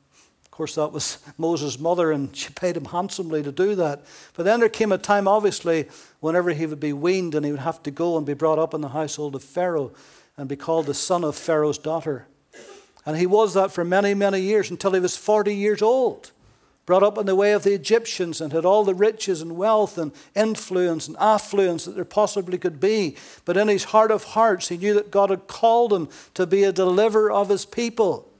of 0.43 0.49
course, 0.49 0.73
that 0.73 0.91
was 0.91 1.19
Moses' 1.37 1.77
mother, 1.77 2.11
and 2.11 2.35
she 2.35 2.51
paid 2.51 2.75
him 2.75 2.85
handsomely 2.85 3.43
to 3.43 3.51
do 3.51 3.75
that. 3.75 4.05
But 4.33 4.45
then 4.45 4.59
there 4.59 4.69
came 4.69 4.91
a 4.91 4.97
time, 4.97 5.27
obviously, 5.27 5.87
whenever 6.19 6.49
he 6.49 6.65
would 6.65 6.79
be 6.79 6.93
weaned 6.93 7.35
and 7.35 7.45
he 7.45 7.51
would 7.51 7.61
have 7.61 7.83
to 7.83 7.91
go 7.91 8.17
and 8.17 8.25
be 8.25 8.33
brought 8.33 8.57
up 8.57 8.73
in 8.73 8.81
the 8.81 8.89
household 8.89 9.35
of 9.35 9.43
Pharaoh 9.43 9.91
and 10.35 10.49
be 10.49 10.55
called 10.55 10.87
the 10.87 10.95
son 10.95 11.23
of 11.23 11.35
Pharaoh's 11.35 11.77
daughter. 11.77 12.25
And 13.05 13.17
he 13.17 13.27
was 13.27 13.53
that 13.53 13.71
for 13.71 13.83
many, 13.83 14.13
many 14.13 14.39
years 14.39 14.71
until 14.71 14.93
he 14.93 14.99
was 14.99 15.15
40 15.15 15.53
years 15.53 15.81
old 15.81 16.31
brought 16.85 17.03
up 17.03 17.17
in 17.17 17.25
the 17.25 17.35
way 17.35 17.51
of 17.51 17.63
the 17.63 17.73
Egyptians 17.73 18.39
and 18.39 18.53
had 18.53 18.65
all 18.65 18.83
the 18.83 18.93
riches 18.93 19.41
and 19.41 19.57
wealth 19.57 19.97
and 19.97 20.11
influence 20.35 21.07
and 21.07 21.17
affluence 21.19 21.85
that 21.85 21.95
there 21.95 22.05
possibly 22.05 22.57
could 22.57 22.79
be. 22.79 23.15
But 23.43 23.57
in 23.57 23.67
his 23.67 23.85
heart 23.85 24.11
of 24.11 24.23
hearts, 24.23 24.69
he 24.69 24.77
knew 24.77 24.93
that 24.93 25.11
God 25.11 25.31
had 25.31 25.47
called 25.47 25.91
him 25.91 26.09
to 26.35 26.45
be 26.45 26.63
a 26.63 26.71
deliverer 26.71 27.31
of 27.31 27.49
his 27.49 27.65
people. 27.65 28.31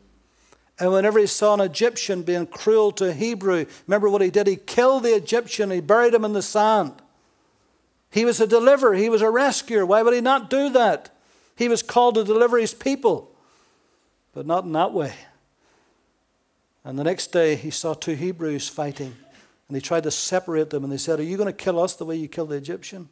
And 0.77 0.91
whenever 0.91 1.19
he 1.19 1.27
saw 1.27 1.53
an 1.53 1.62
Egyptian 1.62 2.22
being 2.22 2.45
cruel 2.45 2.91
to 2.93 3.10
a 3.10 3.13
Hebrew, 3.13 3.65
remember 3.88 4.10
what 4.10 4.22
he 4.22 4.29
did? 4.29 4.45
He 4.45 4.57
killed 4.57 5.03
the 5.03 5.15
Egyptian, 5.15 5.72
he 5.72 5.79
buried 5.79 6.13
him 6.13 6.25
in 6.25 6.34
the 6.34 6.41
sand. 6.41 6.93
He 8.12 8.25
was 8.25 8.39
a 8.39 8.48
deliverer, 8.48 8.93
he 8.93 9.10
was 9.10 9.22
a 9.22 9.29
rescuer. 9.29 9.86
Why 9.86 10.03
would 10.03 10.13
he 10.13 10.22
not 10.22 10.50
do 10.50 10.69
that? 10.69 11.15
He 11.55 11.67
was 11.67 11.81
called 11.81 12.15
to 12.15 12.24
deliver 12.24 12.57
his 12.57 12.74
people, 12.74 13.35
but 14.36 14.46
not 14.46 14.65
in 14.65 14.74
that 14.74 14.92
way. 14.92 15.13
And 16.84 17.00
the 17.00 17.04
next 17.04 17.32
day, 17.32 17.56
he 17.56 17.72
saw 17.72 17.96
two 17.96 18.13
Hebrews 18.13 18.70
fighting. 18.70 19.15
And 19.68 19.75
he 19.75 19.82
tried 19.82 20.04
to 20.04 20.12
separate 20.12 20.70
them. 20.70 20.84
And 20.84 20.94
they 20.94 20.98
said, 20.98 21.20
Are 21.20 21.24
you 21.24 21.38
going 21.38 21.48
to 21.48 21.54
kill 21.54 21.80
us 21.80 21.96
the 21.96 22.06
way 22.06 22.15
you 22.15 22.27
killed 22.27 22.50
the 22.50 22.56
Egyptian? 22.56 23.10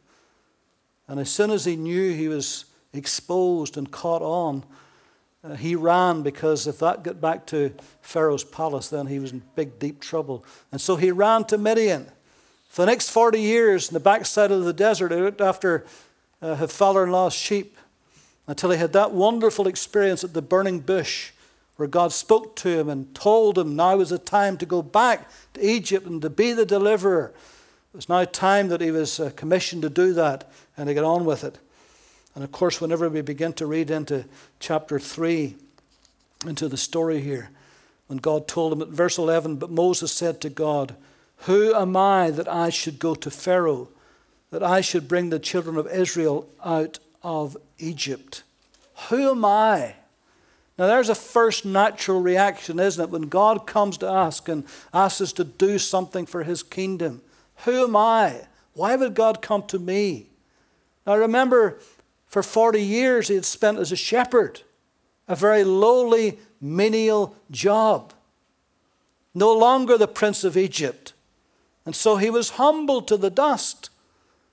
And 1.08 1.18
as 1.18 1.28
soon 1.28 1.50
as 1.50 1.64
he 1.64 1.74
knew 1.74 2.12
he 2.12 2.28
was 2.28 2.66
exposed 2.92 3.76
and 3.76 3.90
caught 3.90 4.22
on, 4.22 4.62
uh, 5.42 5.56
he 5.56 5.74
ran 5.74 6.22
because 6.22 6.66
if 6.66 6.78
that 6.78 7.02
got 7.02 7.20
back 7.20 7.46
to 7.46 7.72
Pharaoh's 8.00 8.44
palace, 8.44 8.88
then 8.88 9.08
he 9.08 9.18
was 9.18 9.32
in 9.32 9.42
big, 9.56 9.78
deep 9.78 10.00
trouble. 10.00 10.44
And 10.70 10.80
so 10.80 10.94
he 10.94 11.10
ran 11.10 11.44
to 11.46 11.58
Midian. 11.58 12.06
For 12.68 12.82
the 12.82 12.86
next 12.86 13.10
40 13.10 13.40
years, 13.40 13.88
in 13.88 13.94
the 13.94 14.00
backside 14.00 14.52
of 14.52 14.64
the 14.64 14.72
desert, 14.72 15.10
he 15.10 15.18
looked 15.18 15.40
after 15.40 15.84
uh, 16.40 16.54
his 16.54 16.72
father 16.72 17.04
in 17.04 17.10
law's 17.10 17.34
sheep 17.34 17.76
until 18.46 18.70
he 18.70 18.78
had 18.78 18.92
that 18.92 19.12
wonderful 19.12 19.66
experience 19.66 20.22
at 20.22 20.34
the 20.34 20.42
burning 20.42 20.80
bush 20.80 21.32
where 21.76 21.88
God 21.88 22.12
spoke 22.12 22.54
to 22.56 22.78
him 22.78 22.88
and 22.88 23.14
told 23.14 23.58
him 23.58 23.74
now 23.74 23.96
was 23.96 24.10
the 24.10 24.18
time 24.18 24.56
to 24.58 24.66
go 24.66 24.82
back 24.82 25.28
to 25.54 25.66
Egypt 25.66 26.06
and 26.06 26.22
to 26.22 26.30
be 26.30 26.52
the 26.52 26.66
deliverer. 26.66 27.32
It 27.92 27.96
was 27.96 28.08
now 28.08 28.24
time 28.24 28.68
that 28.68 28.80
he 28.80 28.90
was 28.90 29.18
uh, 29.18 29.30
commissioned 29.34 29.82
to 29.82 29.90
do 29.90 30.12
that 30.12 30.50
and 30.76 30.86
to 30.86 30.94
get 30.94 31.04
on 31.04 31.24
with 31.24 31.42
it. 31.42 31.58
And 32.34 32.44
of 32.44 32.52
course, 32.52 32.80
whenever 32.80 33.08
we 33.08 33.22
begin 33.22 33.52
to 33.54 33.66
read 33.66 33.90
into 33.90 34.24
chapter 34.60 34.98
3, 34.98 35.56
into 36.46 36.68
the 36.68 36.76
story 36.76 37.20
here, 37.20 37.50
when 38.06 38.18
God 38.18 38.46
told 38.46 38.72
him 38.72 38.82
at 38.82 38.88
verse 38.88 39.18
11, 39.18 39.56
But 39.56 39.70
Moses 39.70 40.12
said 40.12 40.40
to 40.40 40.50
God, 40.50 40.94
Who 41.38 41.74
am 41.74 41.96
I 41.96 42.30
that 42.30 42.48
I 42.48 42.70
should 42.70 42.98
go 42.98 43.14
to 43.14 43.30
Pharaoh, 43.30 43.88
that 44.50 44.62
I 44.62 44.80
should 44.80 45.08
bring 45.08 45.30
the 45.30 45.38
children 45.38 45.76
of 45.76 45.86
Israel 45.86 46.48
out 46.64 46.98
of 47.24 47.56
Egypt? 47.78 48.44
Who 49.08 49.30
am 49.30 49.44
I? 49.44 49.96
Now, 50.78 50.86
there's 50.86 51.08
a 51.08 51.14
first 51.14 51.64
natural 51.64 52.20
reaction, 52.20 52.80
isn't 52.80 53.02
it? 53.02 53.10
When 53.10 53.22
God 53.22 53.66
comes 53.66 53.96
to 53.98 54.08
ask 54.08 54.48
and 54.48 54.64
asks 54.92 55.20
us 55.20 55.32
to 55.34 55.44
do 55.44 55.78
something 55.78 56.26
for 56.26 56.42
his 56.42 56.62
kingdom. 56.62 57.22
Who 57.64 57.84
am 57.84 57.96
I? 57.96 58.42
Why 58.74 58.96
would 58.96 59.14
God 59.14 59.40
come 59.40 59.62
to 59.68 59.78
me? 59.78 60.26
Now, 61.06 61.16
remember, 61.16 61.78
for 62.26 62.42
40 62.42 62.82
years 62.82 63.28
he 63.28 63.36
had 63.36 63.44
spent 63.44 63.78
as 63.78 63.92
a 63.92 63.96
shepherd, 63.96 64.62
a 65.28 65.36
very 65.36 65.62
lowly, 65.62 66.38
menial 66.60 67.36
job. 67.52 68.12
No 69.32 69.52
longer 69.52 69.96
the 69.96 70.08
prince 70.08 70.42
of 70.42 70.56
Egypt. 70.56 71.12
And 71.86 71.94
so 71.94 72.16
he 72.16 72.30
was 72.30 72.50
humbled 72.50 73.06
to 73.08 73.16
the 73.16 73.30
dust. 73.30 73.90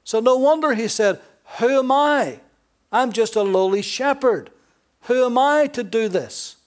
So, 0.04 0.20
no 0.20 0.36
wonder 0.38 0.74
he 0.74 0.88
said, 0.88 1.20
Who 1.58 1.80
am 1.80 1.92
I? 1.92 2.40
I'm 2.92 3.12
just 3.12 3.36
a 3.36 3.44
lowly 3.44 3.82
shepherd. 3.82 4.50
Who 5.04 5.26
am 5.26 5.38
I 5.38 5.68
to 5.68 5.84
do 5.84 6.08
this? 6.08 6.58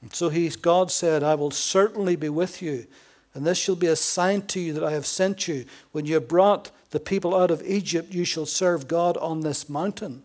And 0.00 0.14
so 0.14 0.30
God 0.60 0.90
said, 0.90 1.22
I 1.22 1.34
will 1.34 1.50
certainly 1.50 2.14
be 2.14 2.28
with 2.28 2.60
you, 2.60 2.86
and 3.32 3.46
this 3.46 3.58
shall 3.58 3.74
be 3.74 3.86
a 3.86 3.96
sign 3.96 4.42
to 4.48 4.60
you 4.60 4.74
that 4.74 4.84
I 4.84 4.92
have 4.92 5.06
sent 5.06 5.48
you. 5.48 5.64
When 5.92 6.04
you 6.04 6.14
have 6.14 6.28
brought 6.28 6.70
the 6.90 7.00
people 7.00 7.34
out 7.34 7.50
of 7.50 7.62
Egypt, 7.66 8.12
you 8.12 8.24
shall 8.24 8.46
serve 8.46 8.86
God 8.86 9.16
on 9.16 9.40
this 9.40 9.68
mountain. 9.68 10.22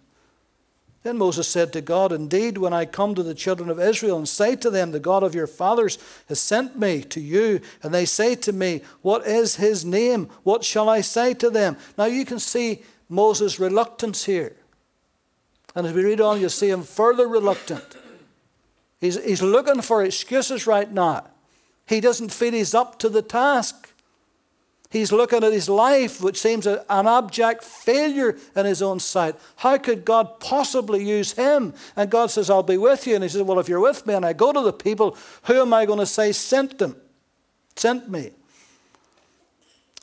Then 1.03 1.17
Moses 1.17 1.47
said 1.47 1.71
to 1.73 1.81
God, 1.81 2.11
Indeed, 2.11 2.57
when 2.57 2.73
I 2.73 2.85
come 2.85 3.15
to 3.15 3.23
the 3.23 3.33
children 3.33 3.69
of 3.69 3.79
Israel 3.79 4.17
and 4.17 4.27
say 4.27 4.55
to 4.57 4.69
them, 4.69 4.91
The 4.91 4.99
God 4.99 5.23
of 5.23 5.33
your 5.33 5.47
fathers 5.47 5.97
has 6.27 6.39
sent 6.39 6.77
me 6.77 7.03
to 7.03 7.21
you, 7.21 7.61
and 7.81 7.93
they 7.93 8.05
say 8.05 8.35
to 8.35 8.51
me, 8.51 8.81
What 9.01 9.25
is 9.25 9.55
his 9.55 9.85
name? 9.85 10.29
What 10.43 10.63
shall 10.65 10.89
I 10.89 11.01
say 11.01 11.33
to 11.35 11.49
them? 11.49 11.77
Now 11.97 12.05
you 12.05 12.25
can 12.25 12.39
see 12.39 12.83
Moses' 13.07 13.59
reluctance 13.59 14.25
here. 14.25 14.55
And 15.73 15.87
as 15.87 15.93
we 15.93 16.03
read 16.03 16.19
on, 16.19 16.41
you'll 16.41 16.49
see 16.49 16.69
him 16.69 16.83
further 16.83 17.27
reluctant. 17.27 17.95
He's, 18.99 19.23
he's 19.23 19.41
looking 19.41 19.81
for 19.81 20.03
excuses 20.03 20.67
right 20.67 20.91
now. 20.91 21.25
He 21.85 22.01
doesn't 22.01 22.33
feel 22.33 22.51
he's 22.51 22.73
up 22.73 22.99
to 22.99 23.09
the 23.09 23.21
task. 23.21 23.88
He's 24.91 25.12
looking 25.12 25.43
at 25.43 25.53
his 25.53 25.69
life, 25.69 26.19
which 26.19 26.41
seems 26.41 26.65
an 26.65 26.79
abject 26.89 27.63
failure 27.63 28.36
in 28.55 28.65
his 28.65 28.81
own 28.81 29.00
sight. 29.00 29.36
How 29.58 29.77
could 29.77 30.03
God 30.03 30.39
possibly 30.39 31.08
use 31.08 31.34
him? 31.34 31.75
And 31.96 32.10
God 32.10 32.31
says, 32.31 32.50
I'll 32.50 32.63
be 32.63 32.77
with 32.77 33.05
you. 33.05 33.13
And 33.13 33.24
he 33.24 33.29
says, 33.29 33.43
Well, 33.43 33.60
if 33.60 33.69
you're 33.69 33.79
with 33.79 34.08
me 34.08 34.15
and 34.15 34.25
I 34.25 34.34
go 34.34 34.51
to 34.51 34.62
the 34.62 34.74
people, 34.74 35.15
who 35.43 35.62
am 35.62 35.75
I 35.75 35.86
going 35.86 36.00
to 36.00 36.08
say 36.08 36.31
sent 36.31 36.79
them? 36.79 36.96
Sent 37.75 38.10
me. 38.10 38.31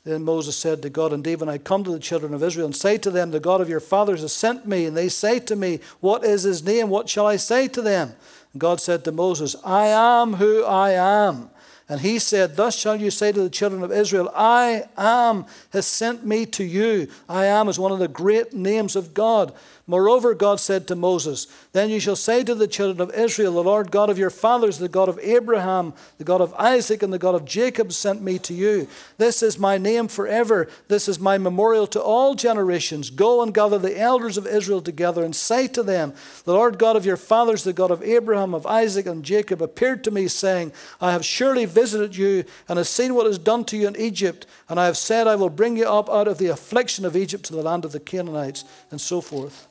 Then 0.05 0.23
Moses 0.23 0.57
said 0.57 0.83
to 0.83 0.89
God, 0.89 1.13
Indeed, 1.13 1.41
when 1.41 1.49
I 1.49 1.59
come 1.59 1.83
to 1.83 1.91
the 1.91 1.99
children 1.99 2.33
of 2.33 2.45
Israel 2.45 2.67
and 2.67 2.77
say 2.77 2.97
to 2.97 3.11
them, 3.11 3.33
The 3.33 3.41
God 3.41 3.61
of 3.61 3.69
your 3.69 3.81
fathers 3.81 4.21
has 4.21 4.33
sent 4.33 4.69
me, 4.69 4.85
and 4.85 4.97
they 4.97 5.09
say 5.09 5.41
to 5.41 5.57
me, 5.57 5.81
What 5.99 6.25
is 6.25 6.45
his 6.45 6.63
name? 6.63 6.91
What 6.91 7.09
shall 7.09 7.27
I 7.27 7.37
say 7.37 7.67
to 7.67 7.83
them? 7.83 8.15
And 8.53 8.61
God 8.61 8.81
said 8.81 9.03
to 9.03 9.11
Moses, 9.11 9.57
I 9.65 9.87
am 9.89 10.35
who 10.35 10.63
I 10.63 10.93
am. 10.93 11.51
And 11.89 12.01
he 12.01 12.19
said, 12.19 12.57
Thus 12.57 12.77
shall 12.77 12.97
you 12.97 13.11
say 13.11 13.31
to 13.31 13.43
the 13.43 13.51
children 13.51 13.83
of 13.83 13.93
Israel, 13.93 14.31
I 14.35 14.85
am 14.97 15.47
has 15.71 15.87
sent 15.87 16.27
me 16.27 16.45
to 16.47 16.65
you. 16.65 17.09
I 17.29 17.45
am 17.45 17.69
is 17.69 17.79
one 17.79 17.93
of 17.93 18.01
the 18.01 18.09
great 18.09 18.53
names 18.53 18.97
of 18.97 19.15
God. 19.15 19.55
Moreover, 19.89 20.35
God 20.35 20.59
said 20.59 20.89
to 20.89 20.97
Moses, 20.97 21.47
Then 21.71 21.91
you 21.91 22.01
shall 22.01 22.17
say 22.17 22.43
to 22.43 22.57
the 22.57 22.67
children 22.67 23.01
of 23.01 23.15
Israel, 23.15 23.53
The 23.53 23.63
Lord 23.63 23.93
God 23.93 24.11
of 24.11 24.19
your 24.19 24.31
fathers, 24.31 24.79
the 24.79 24.89
God 24.89 25.09
of 25.09 25.21
Abraham, 25.23 25.95
the 26.19 26.25
God 26.25 26.41
of 26.41 26.53
Isaac, 26.55 27.05
and 27.05 27.13
the 27.13 27.21
God 27.21 27.37
of 27.37 27.45
Jacob 27.45 27.93
sent 27.93 28.21
me 28.21 28.41
to 28.41 28.53
you. 28.53 28.89
This 29.17 29.45
is 29.45 29.61
my 29.61 29.79
name 29.79 30.09
forever. 30.09 30.67
This 30.89 31.09
is 31.09 31.21
my 31.21 31.39
memorial 31.39 31.87
to 31.89 32.03
all 32.03 32.35
generations. 32.35 33.11
Go 33.11 33.45
and 33.45 33.55
gather 33.55 33.79
the 33.79 33.97
elders 33.97 34.37
of 34.37 34.45
Israel 34.45 34.83
together 34.83 35.25
and 35.25 35.37
say 35.37 35.69
to 35.69 35.85
them, 35.85 36.15
The 36.43 36.53
Lord 36.53 36.81
God 36.81 36.97
of 36.97 37.07
your 37.07 37.17
fathers, 37.17 37.63
the 37.63 37.73
God 37.73 37.93
of 37.93 38.03
Abraham, 38.03 38.55
of 38.55 38.67
Isaac, 38.67 39.07
and 39.07 39.25
Jacob, 39.25 39.63
appeared 39.63 40.03
to 40.03 40.11
me, 40.11 40.27
saying, 40.27 40.73
I 41.01 41.13
have 41.13 41.25
surely 41.25 41.65
visited 41.65 42.17
you 42.17 42.43
and 42.69 42.77
have 42.77 42.89
seen 42.89 43.15
what 43.15 43.29
is 43.29 43.39
done 43.39 43.65
to 43.67 43.77
you 43.77 43.87
in 43.87 43.95
Egypt, 43.95 44.49
and 44.69 44.81
I 44.81 44.87
have 44.87 44.97
said, 44.97 45.29
I 45.29 45.37
will 45.37 45.49
bring 45.49 45.77
you 45.77 45.87
up 45.87 46.11
out 46.11 46.27
of 46.27 46.39
the 46.39 46.49
affliction 46.49 47.05
of 47.05 47.17
Egypt 47.17 47.45
to 47.45 47.53
the 47.53 47.63
land 47.63 47.85
of 47.85 47.93
the 47.93 48.01
Canaanites, 48.01 48.65
and 48.91 49.01
so 49.01 49.21
forth. 49.21 49.69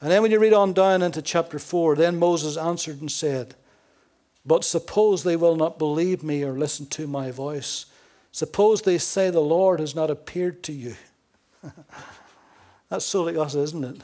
And 0.00 0.10
then 0.10 0.22
when 0.22 0.30
you 0.30 0.38
read 0.38 0.52
on 0.52 0.72
down 0.72 1.02
into 1.02 1.22
chapter 1.22 1.58
4, 1.58 1.96
then 1.96 2.18
Moses 2.18 2.56
answered 2.56 3.00
and 3.00 3.10
said, 3.10 3.54
But 4.46 4.64
suppose 4.64 5.24
they 5.24 5.36
will 5.36 5.56
not 5.56 5.78
believe 5.78 6.22
me 6.22 6.44
or 6.44 6.52
listen 6.52 6.86
to 6.86 7.06
my 7.06 7.30
voice. 7.30 7.86
Suppose 8.30 8.82
they 8.82 8.98
say 8.98 9.30
the 9.30 9.40
Lord 9.40 9.80
has 9.80 9.94
not 9.94 10.10
appeared 10.10 10.62
to 10.64 10.72
you. 10.72 10.94
That's 12.88 13.04
so 13.04 13.24
like 13.24 13.36
us, 13.36 13.54
isn't 13.54 13.84
it? 13.84 14.00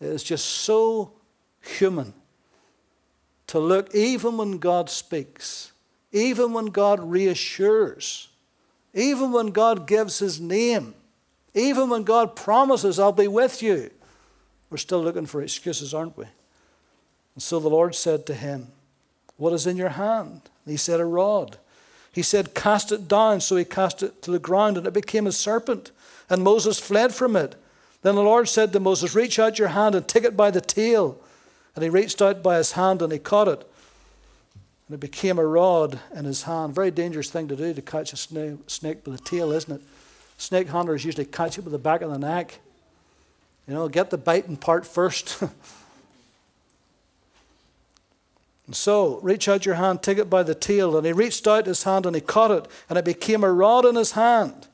It's 0.00 0.24
just 0.24 0.46
so 0.46 1.12
human 1.60 2.14
to 3.46 3.58
look, 3.58 3.94
even 3.94 4.36
when 4.36 4.58
God 4.58 4.88
speaks, 4.88 5.72
even 6.12 6.52
when 6.52 6.66
God 6.66 7.00
reassures, 7.02 8.28
even 8.94 9.32
when 9.32 9.48
God 9.48 9.86
gives 9.86 10.18
his 10.18 10.40
name, 10.40 10.94
even 11.54 11.90
when 11.90 12.04
God 12.04 12.36
promises, 12.36 12.98
I'll 12.98 13.12
be 13.12 13.28
with 13.28 13.62
you. 13.62 13.90
We're 14.70 14.76
still 14.76 15.02
looking 15.02 15.26
for 15.26 15.42
excuses, 15.42 15.92
aren't 15.92 16.16
we? 16.16 16.24
And 17.34 17.42
so 17.42 17.58
the 17.58 17.68
Lord 17.68 17.94
said 17.94 18.24
to 18.26 18.34
him, 18.34 18.68
What 19.36 19.52
is 19.52 19.66
in 19.66 19.76
your 19.76 19.90
hand? 19.90 20.42
And 20.64 20.72
he 20.72 20.76
said, 20.76 21.00
A 21.00 21.04
rod. 21.04 21.58
He 22.12 22.22
said, 22.22 22.54
Cast 22.54 22.92
it 22.92 23.08
down. 23.08 23.40
So 23.40 23.56
he 23.56 23.64
cast 23.64 24.02
it 24.02 24.22
to 24.22 24.30
the 24.30 24.38
ground, 24.38 24.76
and 24.76 24.86
it 24.86 24.92
became 24.92 25.26
a 25.26 25.32
serpent. 25.32 25.90
And 26.28 26.42
Moses 26.42 26.78
fled 26.78 27.14
from 27.14 27.36
it. 27.36 27.56
Then 28.02 28.14
the 28.14 28.22
Lord 28.22 28.48
said 28.48 28.72
to 28.72 28.80
Moses, 28.80 29.14
Reach 29.14 29.38
out 29.38 29.58
your 29.58 29.68
hand 29.68 29.94
and 29.94 30.06
take 30.06 30.24
it 30.24 30.36
by 30.36 30.50
the 30.50 30.60
tail. 30.60 31.20
And 31.74 31.84
he 31.84 31.90
reached 31.90 32.22
out 32.22 32.42
by 32.42 32.56
his 32.56 32.72
hand 32.72 33.02
and 33.02 33.12
he 33.12 33.18
caught 33.18 33.48
it. 33.48 33.66
And 34.88 34.94
it 34.94 35.00
became 35.00 35.38
a 35.38 35.46
rod 35.46 36.00
in 36.14 36.24
his 36.24 36.42
hand. 36.44 36.74
Very 36.74 36.90
dangerous 36.90 37.30
thing 37.30 37.48
to 37.48 37.56
do 37.56 37.74
to 37.74 37.82
catch 37.82 38.12
a 38.12 38.16
snake, 38.16 38.58
snake 38.66 39.04
by 39.04 39.12
the 39.12 39.18
tail, 39.18 39.52
isn't 39.52 39.76
it? 39.76 39.82
Snake 40.36 40.68
hunters 40.68 41.04
usually 41.04 41.26
catch 41.26 41.58
it 41.58 41.64
with 41.64 41.72
the 41.72 41.78
back 41.78 42.00
of 42.00 42.10
the 42.10 42.18
neck. 42.18 42.58
You 43.70 43.76
know, 43.76 43.88
get 43.88 44.10
the 44.10 44.18
biting 44.18 44.56
part 44.56 44.84
first. 44.84 45.40
and 48.66 48.74
so, 48.74 49.20
reach 49.22 49.46
out 49.48 49.64
your 49.64 49.76
hand, 49.76 50.02
take 50.02 50.18
it 50.18 50.28
by 50.28 50.42
the 50.42 50.56
tail. 50.56 50.96
And 50.96 51.06
he 51.06 51.12
reached 51.12 51.46
out 51.46 51.66
his 51.66 51.84
hand 51.84 52.04
and 52.04 52.16
he 52.16 52.20
caught 52.20 52.50
it, 52.50 52.66
and 52.88 52.98
it 52.98 53.04
became 53.04 53.44
a 53.44 53.52
rod 53.52 53.84
in 53.84 53.94
his 53.94 54.10
hand, 54.10 54.66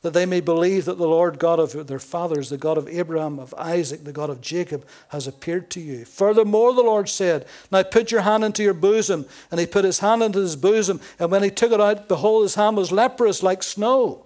that 0.00 0.14
they 0.14 0.24
may 0.24 0.40
believe 0.40 0.86
that 0.86 0.96
the 0.96 1.06
Lord 1.06 1.38
God 1.38 1.58
of 1.58 1.86
their 1.86 1.98
fathers, 1.98 2.48
the 2.48 2.56
God 2.56 2.78
of 2.78 2.88
Abraham, 2.88 3.38
of 3.38 3.52
Isaac, 3.58 4.02
the 4.02 4.12
God 4.12 4.30
of 4.30 4.40
Jacob, 4.40 4.86
has 5.08 5.26
appeared 5.26 5.68
to 5.72 5.80
you. 5.80 6.06
Furthermore, 6.06 6.72
the 6.72 6.80
Lord 6.80 7.10
said, 7.10 7.44
Now 7.70 7.82
put 7.82 8.10
your 8.10 8.22
hand 8.22 8.44
into 8.44 8.62
your 8.62 8.72
bosom. 8.72 9.26
And 9.50 9.60
he 9.60 9.66
put 9.66 9.84
his 9.84 9.98
hand 9.98 10.22
into 10.22 10.38
his 10.38 10.56
bosom, 10.56 11.02
and 11.18 11.30
when 11.30 11.42
he 11.42 11.50
took 11.50 11.70
it 11.70 11.82
out, 11.82 12.08
behold, 12.08 12.44
his 12.44 12.54
hand 12.54 12.78
was 12.78 12.90
leprous 12.92 13.42
like 13.42 13.62
snow. 13.62 14.24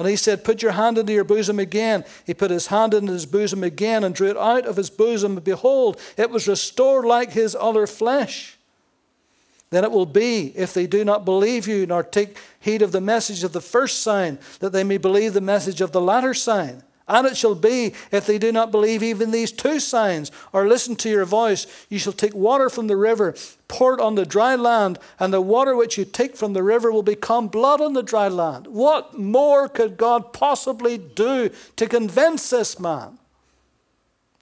And 0.00 0.08
he 0.08 0.16
said, 0.16 0.44
Put 0.44 0.62
your 0.62 0.72
hand 0.72 0.96
into 0.96 1.12
your 1.12 1.24
bosom 1.24 1.58
again. 1.58 2.06
He 2.24 2.32
put 2.32 2.50
his 2.50 2.68
hand 2.68 2.94
into 2.94 3.12
his 3.12 3.26
bosom 3.26 3.62
again 3.62 4.02
and 4.02 4.14
drew 4.14 4.30
it 4.30 4.36
out 4.38 4.64
of 4.64 4.76
his 4.76 4.88
bosom. 4.88 5.36
And 5.36 5.44
behold, 5.44 6.00
it 6.16 6.30
was 6.30 6.48
restored 6.48 7.04
like 7.04 7.32
his 7.32 7.54
other 7.54 7.86
flesh. 7.86 8.56
Then 9.68 9.84
it 9.84 9.90
will 9.90 10.06
be, 10.06 10.54
if 10.56 10.72
they 10.72 10.86
do 10.86 11.04
not 11.04 11.26
believe 11.26 11.68
you, 11.68 11.86
nor 11.86 12.02
take 12.02 12.38
heed 12.60 12.80
of 12.80 12.92
the 12.92 13.02
message 13.02 13.44
of 13.44 13.52
the 13.52 13.60
first 13.60 14.00
sign, 14.00 14.38
that 14.60 14.72
they 14.72 14.84
may 14.84 14.96
believe 14.96 15.34
the 15.34 15.42
message 15.42 15.82
of 15.82 15.92
the 15.92 16.00
latter 16.00 16.32
sign. 16.32 16.82
And 17.10 17.26
it 17.26 17.36
shall 17.36 17.56
be, 17.56 17.92
if 18.12 18.24
they 18.24 18.38
do 18.38 18.52
not 18.52 18.70
believe 18.70 19.02
even 19.02 19.32
these 19.32 19.50
two 19.50 19.80
signs, 19.80 20.30
or 20.52 20.68
listen 20.68 20.94
to 20.96 21.10
your 21.10 21.24
voice, 21.24 21.66
you 21.88 21.98
shall 21.98 22.12
take 22.12 22.36
water 22.36 22.70
from 22.70 22.86
the 22.86 22.96
river, 22.96 23.34
pour 23.66 23.94
it 23.94 24.00
on 24.00 24.14
the 24.14 24.24
dry 24.24 24.54
land, 24.54 24.96
and 25.18 25.34
the 25.34 25.40
water 25.40 25.74
which 25.74 25.98
you 25.98 26.04
take 26.04 26.36
from 26.36 26.52
the 26.52 26.62
river 26.62 26.92
will 26.92 27.02
become 27.02 27.48
blood 27.48 27.80
on 27.80 27.94
the 27.94 28.02
dry 28.04 28.28
land. 28.28 28.68
What 28.68 29.18
more 29.18 29.68
could 29.68 29.96
God 29.96 30.32
possibly 30.32 30.98
do 30.98 31.50
to 31.74 31.88
convince 31.88 32.48
this 32.48 32.78
man 32.78 33.18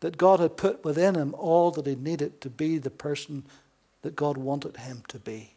that 0.01 0.19
God 0.19 0.39
had 0.39 0.59
put 0.59 0.85
within 0.85 1.15
him 1.15 1.35
all 1.39 1.71
that 1.71 1.87
he 1.87 1.95
needed 1.95 2.39
to 2.43 2.51
be 2.51 2.77
the 2.77 2.91
person 2.91 3.45
that 4.03 4.15
God 4.15 4.37
wanted 4.37 4.77
him 4.77 5.05
to 5.09 5.19
be? 5.19 5.55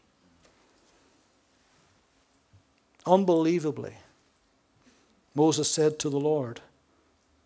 Unbelievably, 3.05 3.95
Moses 5.35 5.69
said 5.69 5.99
to 5.99 6.09
the 6.09 6.19
Lord, 6.19 6.61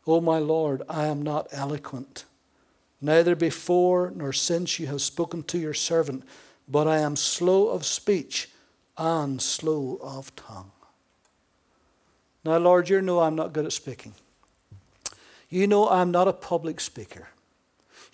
O 0.07 0.21
my 0.21 0.37
Lord, 0.37 0.83
I 0.87 1.05
am 1.05 1.21
not 1.21 1.47
eloquent, 1.51 2.25
neither 3.01 3.35
before 3.35 4.11
nor 4.15 4.33
since 4.33 4.79
you 4.79 4.87
have 4.87 5.01
spoken 5.01 5.43
to 5.43 5.57
your 5.57 5.73
servant, 5.73 6.23
but 6.67 6.87
I 6.87 6.99
am 6.99 7.15
slow 7.15 7.69
of 7.69 7.85
speech 7.85 8.49
and 8.97 9.41
slow 9.41 9.99
of 10.01 10.35
tongue. 10.35 10.71
Now, 12.43 12.57
Lord, 12.57 12.89
you 12.89 13.01
know 13.01 13.19
I'm 13.19 13.35
not 13.35 13.53
good 13.53 13.65
at 13.65 13.73
speaking. 13.73 14.13
You 15.49 15.67
know 15.67 15.89
I'm 15.89 16.11
not 16.11 16.27
a 16.27 16.33
public 16.33 16.79
speaker. 16.79 17.27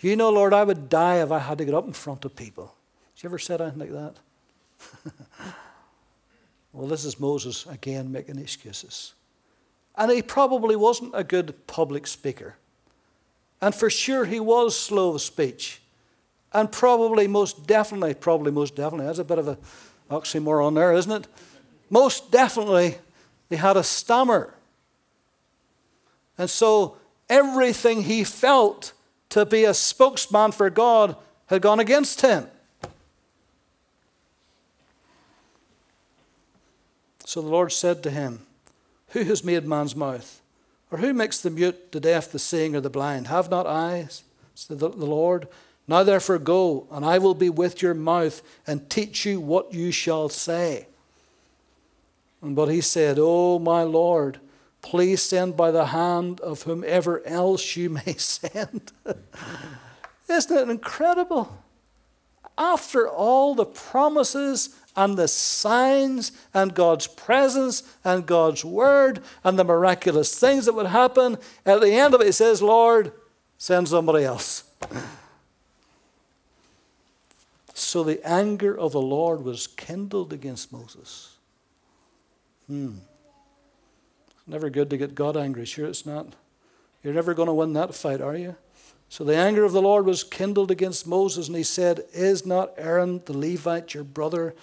You 0.00 0.16
know, 0.16 0.30
Lord, 0.30 0.52
I 0.52 0.64
would 0.64 0.88
die 0.88 1.22
if 1.22 1.30
I 1.30 1.38
had 1.38 1.58
to 1.58 1.64
get 1.64 1.74
up 1.74 1.86
in 1.86 1.92
front 1.92 2.24
of 2.24 2.34
people. 2.34 2.74
Have 3.14 3.22
you 3.22 3.28
ever 3.28 3.38
said 3.38 3.60
anything 3.60 3.78
like 3.80 3.92
that? 3.92 5.14
well, 6.72 6.88
this 6.88 7.04
is 7.04 7.20
Moses 7.20 7.66
again 7.66 8.10
making 8.10 8.38
excuses. 8.38 9.14
And 9.96 10.10
he 10.10 10.22
probably 10.22 10.76
wasn't 10.76 11.12
a 11.14 11.24
good 11.24 11.66
public 11.66 12.06
speaker. 12.06 12.56
And 13.60 13.74
for 13.74 13.90
sure, 13.90 14.24
he 14.24 14.40
was 14.40 14.78
slow 14.78 15.14
of 15.14 15.22
speech. 15.22 15.80
And 16.52 16.70
probably, 16.70 17.28
most 17.28 17.66
definitely, 17.66 18.14
probably 18.14 18.52
most 18.52 18.74
definitely, 18.74 19.06
that's 19.06 19.18
a 19.18 19.24
bit 19.24 19.38
of 19.38 19.48
an 19.48 19.56
oxymoron 20.10 20.74
there, 20.74 20.92
isn't 20.92 21.12
it? 21.12 21.26
Most 21.88 22.30
definitely, 22.30 22.96
he 23.48 23.56
had 23.56 23.76
a 23.76 23.82
stammer. 23.82 24.54
And 26.36 26.48
so, 26.50 26.96
everything 27.28 28.02
he 28.02 28.24
felt 28.24 28.92
to 29.30 29.46
be 29.46 29.64
a 29.64 29.72
spokesman 29.72 30.52
for 30.52 30.68
God 30.68 31.16
had 31.46 31.62
gone 31.62 31.80
against 31.80 32.20
him. 32.20 32.46
So 37.24 37.40
the 37.40 37.48
Lord 37.48 37.72
said 37.72 38.02
to 38.02 38.10
him, 38.10 38.44
who 39.12 39.22
has 39.24 39.44
made 39.44 39.64
man's 39.64 39.96
mouth? 39.96 40.40
Or 40.90 40.98
who 40.98 41.14
makes 41.14 41.40
the 41.40 41.50
mute, 41.50 41.92
the 41.92 42.00
deaf, 42.00 42.30
the 42.30 42.38
seeing, 42.38 42.76
or 42.76 42.80
the 42.80 42.90
blind? 42.90 43.28
Have 43.28 43.50
not 43.50 43.66
eyes? 43.66 44.24
said 44.54 44.78
the 44.78 44.88
Lord. 44.88 45.48
Now 45.88 46.02
therefore 46.02 46.38
go, 46.38 46.86
and 46.90 47.04
I 47.04 47.18
will 47.18 47.34
be 47.34 47.50
with 47.50 47.82
your 47.82 47.94
mouth 47.94 48.42
and 48.66 48.88
teach 48.88 49.24
you 49.24 49.40
what 49.40 49.72
you 49.72 49.90
shall 49.90 50.28
say. 50.28 50.86
But 52.42 52.66
he 52.66 52.80
said, 52.80 53.18
Oh, 53.20 53.58
my 53.58 53.82
Lord, 53.82 54.40
please 54.82 55.22
send 55.22 55.56
by 55.56 55.70
the 55.70 55.86
hand 55.86 56.40
of 56.40 56.62
whomever 56.62 57.24
else 57.26 57.76
you 57.76 57.90
may 58.06 58.14
send. 58.14 58.92
Isn't 60.28 60.56
it 60.56 60.68
incredible? 60.68 61.56
After 62.58 63.08
all 63.08 63.54
the 63.54 63.64
promises 63.64 64.76
and 64.96 65.16
the 65.16 65.28
signs 65.28 66.32
and 66.52 66.74
God's 66.74 67.06
presence 67.06 67.82
and 68.04 68.26
God's 68.26 68.64
word 68.64 69.20
and 69.44 69.58
the 69.58 69.64
miraculous 69.64 70.38
things 70.38 70.66
that 70.66 70.74
would 70.74 70.86
happen. 70.86 71.38
At 71.64 71.80
the 71.80 71.92
end 71.92 72.14
of 72.14 72.20
it, 72.20 72.26
he 72.26 72.32
says, 72.32 72.60
Lord, 72.60 73.12
send 73.58 73.88
somebody 73.88 74.24
else. 74.24 74.64
So 77.74 78.04
the 78.04 78.26
anger 78.26 78.78
of 78.78 78.92
the 78.92 79.00
Lord 79.00 79.44
was 79.44 79.66
kindled 79.66 80.32
against 80.32 80.72
Moses. 80.72 81.36
Hmm. 82.66 82.98
It's 84.28 84.48
never 84.48 84.70
good 84.70 84.90
to 84.90 84.96
get 84.96 85.14
God 85.14 85.36
angry. 85.36 85.64
Sure, 85.64 85.86
it's 85.86 86.06
not. 86.06 86.34
You're 87.02 87.14
never 87.14 87.34
going 87.34 87.48
to 87.48 87.54
win 87.54 87.72
that 87.72 87.94
fight, 87.94 88.20
are 88.20 88.36
you? 88.36 88.56
So 89.08 89.24
the 89.24 89.36
anger 89.36 89.64
of 89.64 89.72
the 89.72 89.82
Lord 89.82 90.06
was 90.06 90.24
kindled 90.24 90.70
against 90.70 91.06
Moses, 91.06 91.48
and 91.48 91.56
he 91.56 91.62
said, 91.62 92.04
Is 92.14 92.46
not 92.46 92.72
Aaron 92.78 93.20
the 93.26 93.36
Levite 93.36 93.92
your 93.92 94.04
brother 94.04 94.54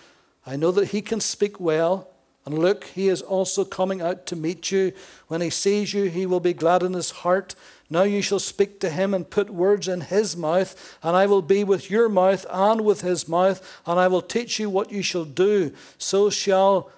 I 0.45 0.55
know 0.55 0.71
that 0.71 0.89
he 0.89 1.01
can 1.01 1.19
speak 1.19 1.59
well. 1.59 2.07
And 2.45 2.57
look, 2.57 2.85
he 2.85 3.09
is 3.09 3.21
also 3.21 3.63
coming 3.63 4.01
out 4.01 4.25
to 4.27 4.35
meet 4.35 4.71
you. 4.71 4.93
When 5.27 5.41
he 5.41 5.49
sees 5.49 5.93
you, 5.93 6.05
he 6.05 6.25
will 6.25 6.39
be 6.39 6.53
glad 6.53 6.81
in 6.81 6.93
his 6.93 7.11
heart. 7.11 7.53
Now 7.89 8.03
you 8.03 8.21
shall 8.21 8.39
speak 8.39 8.79
to 8.79 8.89
him 8.89 9.13
and 9.13 9.29
put 9.29 9.49
words 9.49 9.87
in 9.87 10.01
his 10.01 10.37
mouth, 10.37 10.97
and 11.03 11.15
I 11.15 11.25
will 11.25 11.41
be 11.41 11.63
with 11.63 11.89
your 11.89 12.07
mouth 12.07 12.45
and 12.49 12.81
with 12.81 13.01
his 13.01 13.27
mouth, 13.27 13.81
and 13.85 13.99
I 13.99 14.07
will 14.07 14.21
teach 14.21 14.59
you 14.59 14.69
what 14.69 14.91
you 14.91 15.01
shall 15.01 15.25
do. 15.25 15.73
So 15.97 16.29
shall 16.29 16.91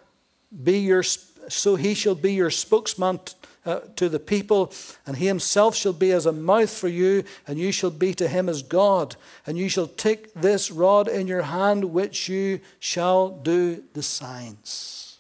be 0.63 0.79
your 0.79 1.03
so 1.03 1.75
he 1.75 1.93
shall 1.93 2.15
be 2.15 2.33
your 2.33 2.51
spokesman 2.51 3.19
uh, 3.65 3.81
to 3.95 4.09
the 4.09 4.19
people, 4.19 4.71
and 5.05 5.17
he 5.17 5.27
himself 5.27 5.75
shall 5.75 5.93
be 5.93 6.11
as 6.11 6.25
a 6.25 6.31
mouth 6.31 6.69
for 6.69 6.87
you, 6.87 7.23
and 7.47 7.59
you 7.59 7.71
shall 7.71 7.91
be 7.91 8.13
to 8.15 8.27
him 8.27 8.49
as 8.49 8.63
God. 8.63 9.15
And 9.45 9.57
you 9.57 9.69
shall 9.69 9.87
take 9.87 10.33
this 10.33 10.71
rod 10.71 11.07
in 11.07 11.27
your 11.27 11.43
hand, 11.43 11.85
which 11.85 12.27
you 12.27 12.59
shall 12.79 13.29
do 13.29 13.83
the 13.93 14.03
signs. 14.03 15.19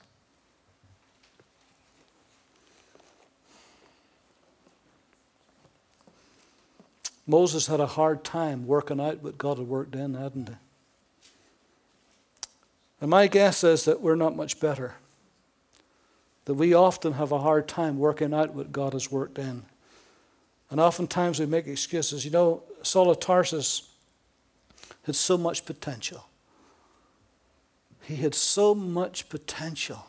Moses 7.27 7.67
had 7.67 7.79
a 7.79 7.87
hard 7.87 8.23
time 8.23 8.65
working 8.67 8.99
out 8.99 9.23
what 9.23 9.37
God 9.37 9.57
had 9.57 9.67
worked 9.67 9.95
in, 9.95 10.15
hadn't 10.15 10.49
he? 10.49 10.55
And 12.99 13.09
my 13.09 13.27
guess 13.27 13.63
is 13.63 13.85
that 13.85 14.01
we're 14.01 14.15
not 14.15 14.35
much 14.35 14.59
better. 14.59 14.95
That 16.45 16.55
we 16.55 16.73
often 16.73 17.13
have 17.13 17.31
a 17.31 17.39
hard 17.39 17.67
time 17.67 17.97
working 17.97 18.33
out 18.33 18.53
what 18.53 18.71
God 18.71 18.93
has 18.93 19.11
worked 19.11 19.37
in. 19.37 19.63
And 20.69 20.79
oftentimes 20.79 21.39
we 21.39 21.45
make 21.45 21.67
excuses. 21.67 22.25
You 22.25 22.31
know, 22.31 22.63
Saul 22.81 23.11
of 23.11 23.19
Tarsus 23.19 23.89
had 25.03 25.15
so 25.15 25.37
much 25.37 25.65
potential. 25.65 26.25
He 28.01 28.15
had 28.15 28.33
so 28.33 28.73
much 28.73 29.29
potential, 29.29 30.07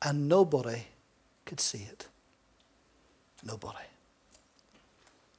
and 0.00 0.28
nobody 0.28 0.86
could 1.44 1.60
see 1.60 1.86
it. 1.90 2.08
Nobody. 3.44 3.84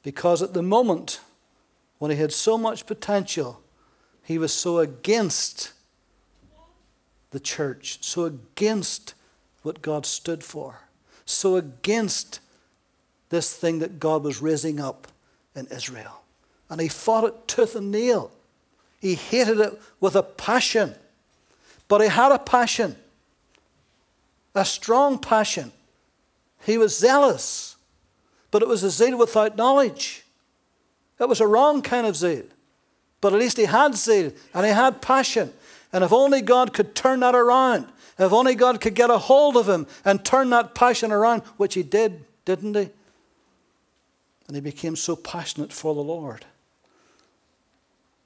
Because 0.03 0.41
at 0.41 0.53
the 0.53 0.61
moment 0.61 1.19
when 1.97 2.11
he 2.11 2.17
had 2.17 2.31
so 2.31 2.57
much 2.57 2.85
potential, 2.85 3.61
he 4.23 4.37
was 4.37 4.53
so 4.53 4.77
against 4.77 5.73
the 7.31 7.39
church, 7.39 7.97
so 8.01 8.25
against 8.25 9.15
what 9.63 9.81
God 9.81 10.05
stood 10.05 10.43
for, 10.43 10.81
so 11.25 11.55
against 11.55 12.39
this 13.29 13.55
thing 13.55 13.79
that 13.79 13.99
God 13.99 14.23
was 14.23 14.41
raising 14.41 14.79
up 14.79 15.07
in 15.55 15.67
Israel. 15.67 16.21
And 16.69 16.79
he 16.79 16.87
fought 16.87 17.25
it 17.25 17.47
tooth 17.47 17.75
and 17.75 17.91
nail. 17.91 18.31
He 18.99 19.15
hated 19.15 19.59
it 19.59 19.81
with 19.99 20.15
a 20.15 20.23
passion. 20.23 20.95
But 21.87 22.01
he 22.01 22.07
had 22.07 22.31
a 22.31 22.39
passion, 22.39 22.95
a 24.55 24.65
strong 24.65 25.19
passion. 25.19 25.71
He 26.65 26.77
was 26.77 26.97
zealous 26.97 27.77
but 28.51 28.61
it 28.61 28.67
was 28.67 28.83
a 28.83 28.89
zeal 28.89 29.17
without 29.17 29.57
knowledge. 29.57 30.23
It 31.19 31.27
was 31.27 31.41
a 31.41 31.47
wrong 31.47 31.81
kind 31.81 32.07
of 32.07 32.15
zeal. 32.15 32.43
But 33.21 33.33
at 33.33 33.39
least 33.39 33.57
he 33.57 33.65
had 33.65 33.95
zeal 33.95 34.31
and 34.53 34.65
he 34.65 34.71
had 34.71 35.01
passion. 35.01 35.51
And 35.91 36.03
if 36.03 36.13
only 36.13 36.41
God 36.41 36.73
could 36.73 36.95
turn 36.95 37.21
that 37.21 37.35
around, 37.35 37.87
if 38.19 38.33
only 38.33 38.55
God 38.55 38.81
could 38.81 38.95
get 38.95 39.09
a 39.09 39.17
hold 39.17 39.57
of 39.57 39.69
him 39.69 39.87
and 40.03 40.23
turn 40.23 40.49
that 40.49 40.73
passion 40.73 41.11
around, 41.11 41.41
which 41.57 41.75
he 41.75 41.83
did, 41.83 42.25
didn't 42.45 42.75
he? 42.75 42.89
And 44.47 44.55
he 44.55 44.61
became 44.61 44.95
so 44.95 45.15
passionate 45.15 45.71
for 45.71 45.93
the 45.93 46.01
Lord. 46.01 46.45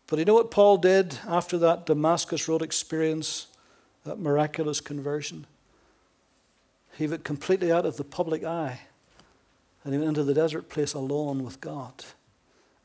But 0.08 0.19
you 0.19 0.25
know 0.25 0.34
what 0.34 0.51
Paul 0.51 0.77
did 0.77 1.17
after 1.27 1.58
that 1.60 1.86
Damascus 1.86 2.47
Road 2.47 2.62
experience, 2.62 3.47
that 4.04 4.19
miraculous 4.19 4.82
conversion? 4.82 5.47
He 6.97 7.08
went 7.08 7.23
completely 7.23 7.71
out 7.71 7.86
of 7.86 7.97
the 7.97 8.04
public 8.04 8.43
eye. 8.43 8.82
And 9.84 9.93
he 9.93 9.99
went 9.99 10.10
into 10.10 10.23
the 10.23 10.34
desert 10.34 10.69
place 10.69 10.93
alone 10.93 11.43
with 11.43 11.60
God. 11.60 12.06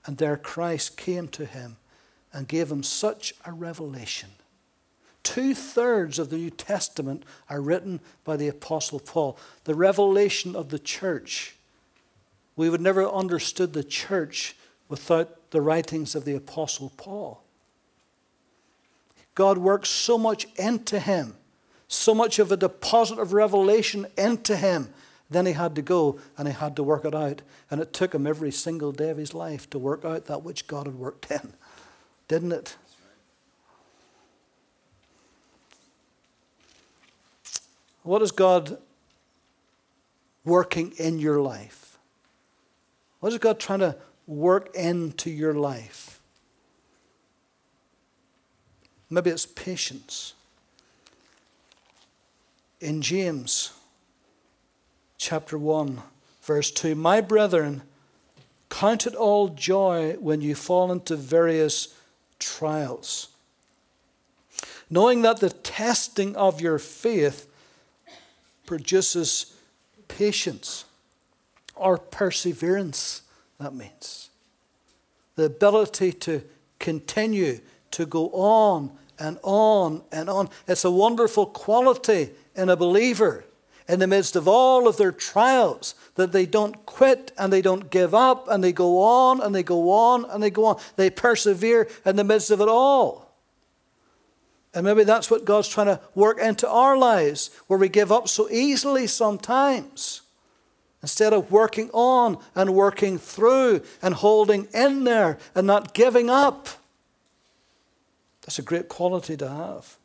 And 0.06 0.16
there 0.16 0.36
Christ 0.36 0.96
came 0.96 1.28
to 1.28 1.44
him 1.44 1.76
and 2.32 2.48
gave 2.48 2.70
him 2.70 2.82
such 2.82 3.34
a 3.44 3.52
revelation. 3.52 4.30
Two 5.26 5.54
thirds 5.54 6.20
of 6.20 6.30
the 6.30 6.36
New 6.36 6.50
Testament 6.50 7.24
are 7.50 7.60
written 7.60 7.98
by 8.22 8.36
the 8.36 8.46
Apostle 8.46 9.00
Paul. 9.00 9.36
The 9.64 9.74
revelation 9.74 10.54
of 10.54 10.68
the 10.68 10.78
church. 10.78 11.56
We 12.54 12.70
would 12.70 12.80
never 12.80 13.00
have 13.00 13.12
understood 13.12 13.72
the 13.72 13.82
church 13.82 14.54
without 14.88 15.50
the 15.50 15.60
writings 15.60 16.14
of 16.14 16.24
the 16.24 16.36
Apostle 16.36 16.92
Paul. 16.96 17.42
God 19.34 19.58
works 19.58 19.88
so 19.88 20.16
much 20.16 20.46
into 20.56 21.00
him, 21.00 21.34
so 21.88 22.14
much 22.14 22.38
of 22.38 22.52
a 22.52 22.56
deposit 22.56 23.18
of 23.18 23.32
revelation 23.32 24.06
into 24.16 24.56
him 24.56 24.94
then 25.28 25.46
he 25.46 25.52
had 25.52 25.74
to 25.74 25.82
go 25.82 26.18
and 26.38 26.46
he 26.46 26.54
had 26.54 26.76
to 26.76 26.82
work 26.82 27.04
it 27.04 27.14
out. 27.14 27.42
And 27.70 27.80
it 27.80 27.92
took 27.92 28.14
him 28.14 28.26
every 28.26 28.52
single 28.52 28.92
day 28.92 29.10
of 29.10 29.16
his 29.16 29.34
life 29.34 29.68
to 29.70 29.78
work 29.78 30.04
out 30.04 30.26
that 30.26 30.42
which 30.42 30.66
God 30.66 30.86
had 30.86 30.94
worked 30.94 31.30
in. 31.30 31.52
Didn't 32.28 32.52
it? 32.52 32.76
What 38.06 38.22
is 38.22 38.30
God 38.30 38.78
working 40.44 40.92
in 40.96 41.18
your 41.18 41.40
life? 41.40 41.98
What 43.18 43.32
is 43.32 43.38
God 43.40 43.58
trying 43.58 43.80
to 43.80 43.96
work 44.28 44.72
into 44.76 45.28
your 45.28 45.54
life? 45.54 46.20
Maybe 49.10 49.30
it's 49.30 49.44
patience. 49.44 50.34
In 52.80 53.02
James, 53.02 53.72
chapter 55.18 55.58
1, 55.58 56.00
verse 56.42 56.70
2 56.70 56.94
My 56.94 57.20
brethren, 57.20 57.82
count 58.70 59.08
it 59.08 59.16
all 59.16 59.48
joy 59.48 60.12
when 60.20 60.40
you 60.40 60.54
fall 60.54 60.92
into 60.92 61.16
various 61.16 61.92
trials, 62.38 63.30
knowing 64.88 65.22
that 65.22 65.40
the 65.40 65.50
testing 65.50 66.36
of 66.36 66.60
your 66.60 66.78
faith 66.78 67.48
produces 68.66 69.56
patience 70.08 70.84
or 71.74 71.98
perseverance, 71.98 73.22
that 73.58 73.74
means. 73.74 74.30
The 75.36 75.44
ability 75.44 76.12
to 76.12 76.42
continue 76.78 77.60
to 77.92 78.06
go 78.06 78.30
on 78.30 78.90
and 79.18 79.38
on 79.42 80.02
and 80.12 80.28
on. 80.28 80.48
It's 80.66 80.84
a 80.84 80.90
wonderful 80.90 81.46
quality 81.46 82.30
in 82.54 82.68
a 82.68 82.76
believer 82.76 83.44
in 83.88 84.00
the 84.00 84.06
midst 84.06 84.34
of 84.34 84.48
all 84.48 84.88
of 84.88 84.96
their 84.96 85.12
trials, 85.12 85.94
that 86.16 86.32
they 86.32 86.44
don't 86.44 86.84
quit 86.86 87.30
and 87.38 87.52
they 87.52 87.62
don't 87.62 87.90
give 87.90 88.14
up 88.14 88.48
and 88.48 88.62
they 88.64 88.72
go 88.72 89.00
on 89.00 89.40
and 89.40 89.54
they 89.54 89.62
go 89.62 89.90
on 89.90 90.24
and 90.24 90.42
they 90.42 90.50
go 90.50 90.64
on. 90.64 90.80
They 90.96 91.08
persevere 91.08 91.88
in 92.04 92.16
the 92.16 92.24
midst 92.24 92.50
of 92.50 92.60
it 92.60 92.68
all. 92.68 93.25
And 94.76 94.84
maybe 94.84 95.04
that's 95.04 95.30
what 95.30 95.46
God's 95.46 95.68
trying 95.68 95.86
to 95.86 95.98
work 96.14 96.38
into 96.38 96.68
our 96.68 96.98
lives, 96.98 97.50
where 97.66 97.78
we 97.78 97.88
give 97.88 98.12
up 98.12 98.28
so 98.28 98.46
easily 98.50 99.06
sometimes. 99.06 100.20
Instead 101.00 101.32
of 101.32 101.50
working 101.50 101.88
on 101.94 102.36
and 102.54 102.74
working 102.74 103.16
through 103.16 103.80
and 104.02 104.12
holding 104.12 104.68
in 104.74 105.04
there 105.04 105.38
and 105.54 105.66
not 105.66 105.94
giving 105.94 106.28
up. 106.28 106.68
That's 108.42 108.58
a 108.58 108.62
great 108.62 108.90
quality 108.90 109.34
to 109.38 109.48
have. 109.48 109.96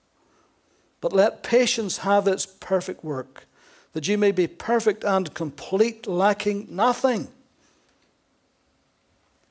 But 1.02 1.12
let 1.12 1.44
patience 1.44 1.98
have 2.00 2.26
its 2.26 2.46
perfect 2.46 3.04
work 3.04 3.48
that 3.92 4.08
you 4.08 4.18
may 4.18 4.32
be 4.32 4.48
perfect 4.48 5.04
and 5.04 5.34
complete, 5.34 6.08
lacking 6.08 6.68
nothing. 6.70 7.28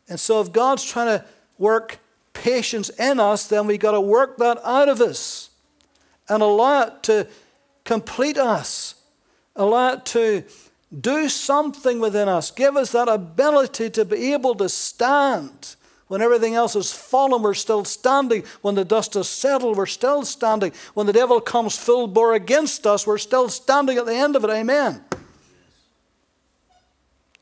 And 0.09 0.19
so, 0.19 0.41
if 0.41 0.51
God's 0.51 0.83
trying 0.83 1.19
to 1.19 1.27
work 1.59 1.99
patience 2.40 2.88
in 2.90 3.20
us, 3.20 3.46
then 3.46 3.66
we've 3.66 3.79
got 3.79 3.92
to 3.92 4.00
work 4.00 4.38
that 4.38 4.59
out 4.64 4.88
of 4.88 5.00
us 5.00 5.50
and 6.29 6.42
allow 6.42 6.83
it 6.83 7.03
to 7.03 7.26
complete 7.85 8.38
us, 8.38 8.94
allow 9.55 9.92
it 9.92 10.07
to 10.07 10.42
do 11.00 11.29
something 11.29 12.00
within 12.00 12.29
us, 12.29 12.50
give 12.50 12.76
us 12.76 12.92
that 12.92 13.09
ability 13.09 13.90
to 13.90 14.05
be 14.05 14.33
able 14.33 14.55
to 14.55 14.68
stand 14.68 15.76
when 16.09 16.22
everything 16.22 16.57
else 16.57 16.74
has 16.74 16.92
fallen, 16.92 17.40
we're 17.40 17.55
still 17.55 17.85
standing. 17.85 18.42
When 18.62 18.74
the 18.74 18.85
dust 18.85 19.14
has 19.14 19.29
settled, 19.29 19.76
we're 19.76 19.87
still 19.87 20.24
standing. 20.24 20.72
When 20.94 21.07
the 21.07 21.12
devil 21.12 21.40
comes 21.40 21.79
full 21.79 22.09
bore 22.09 22.35
against 22.35 22.85
us, 22.85 23.07
we're 23.07 23.16
still 23.16 23.48
standing 23.48 23.96
at 23.96 24.07
the 24.07 24.16
end 24.16 24.35
of 24.35 24.42
it. 24.42 24.50
Amen. 24.50 25.05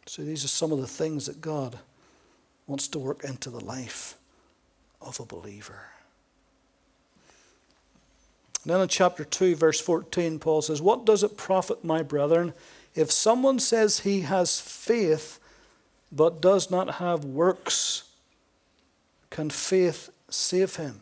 So 0.04 0.20
these 0.20 0.44
are 0.44 0.48
some 0.48 0.70
of 0.70 0.82
the 0.82 0.86
things 0.86 1.24
that 1.24 1.40
God 1.40 1.78
wants 2.66 2.88
to 2.88 2.98
work 2.98 3.24
into 3.24 3.48
the 3.48 3.64
life 3.64 4.17
of 5.00 5.20
a 5.20 5.24
believer. 5.24 5.82
then 8.64 8.80
in 8.80 8.88
chapter 8.88 9.24
2, 9.24 9.56
verse 9.56 9.80
14, 9.80 10.38
Paul 10.38 10.62
says, 10.62 10.82
What 10.82 11.04
does 11.06 11.22
it 11.22 11.36
profit, 11.36 11.84
my 11.84 12.02
brethren, 12.02 12.52
if 12.94 13.10
someone 13.10 13.58
says 13.58 14.00
he 14.00 14.22
has 14.22 14.60
faith 14.60 15.38
but 16.10 16.40
does 16.40 16.70
not 16.70 16.96
have 16.96 17.24
works? 17.24 18.04
Can 19.30 19.50
faith 19.50 20.10
save 20.28 20.76
him? 20.76 21.00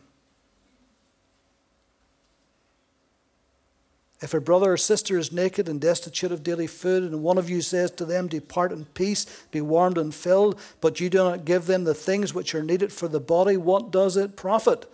If 4.19 4.33
a 4.33 4.41
brother 4.41 4.73
or 4.73 4.77
sister 4.77 5.19
is 5.19 5.31
naked 5.31 5.69
and 5.69 5.79
destitute 5.79 6.31
of 6.31 6.41
daily 6.41 6.65
food, 6.65 7.03
and 7.03 7.21
one 7.21 7.37
of 7.37 7.51
you 7.51 7.61
says 7.61 7.91
to 7.91 8.05
them, 8.05 8.27
Depart 8.27 8.71
in 8.71 8.85
peace, 8.85 9.27
be 9.51 9.61
warmed 9.61 9.99
and 9.99 10.13
filled, 10.13 10.59
but 10.81 10.99
you 10.99 11.07
do 11.09 11.19
not 11.19 11.45
give 11.45 11.67
them 11.67 11.83
the 11.83 11.93
things 11.93 12.33
which 12.33 12.55
are 12.55 12.63
needed 12.63 12.91
for 12.91 13.07
the 13.07 13.19
body, 13.19 13.57
what 13.57 13.91
does 13.91 14.17
it 14.17 14.35
profit? 14.35 14.91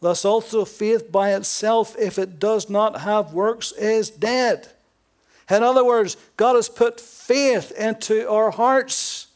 Thus 0.00 0.24
also 0.24 0.64
faith 0.64 1.12
by 1.12 1.34
itself, 1.34 1.94
if 1.98 2.18
it 2.18 2.40
does 2.40 2.68
not 2.68 3.02
have 3.02 3.32
works, 3.32 3.70
is 3.72 4.10
dead. 4.10 4.68
In 5.48 5.62
other 5.62 5.84
words, 5.84 6.16
God 6.36 6.56
has 6.56 6.68
put 6.68 7.00
faith 7.00 7.70
into 7.78 8.28
our 8.28 8.50
hearts. 8.50 9.28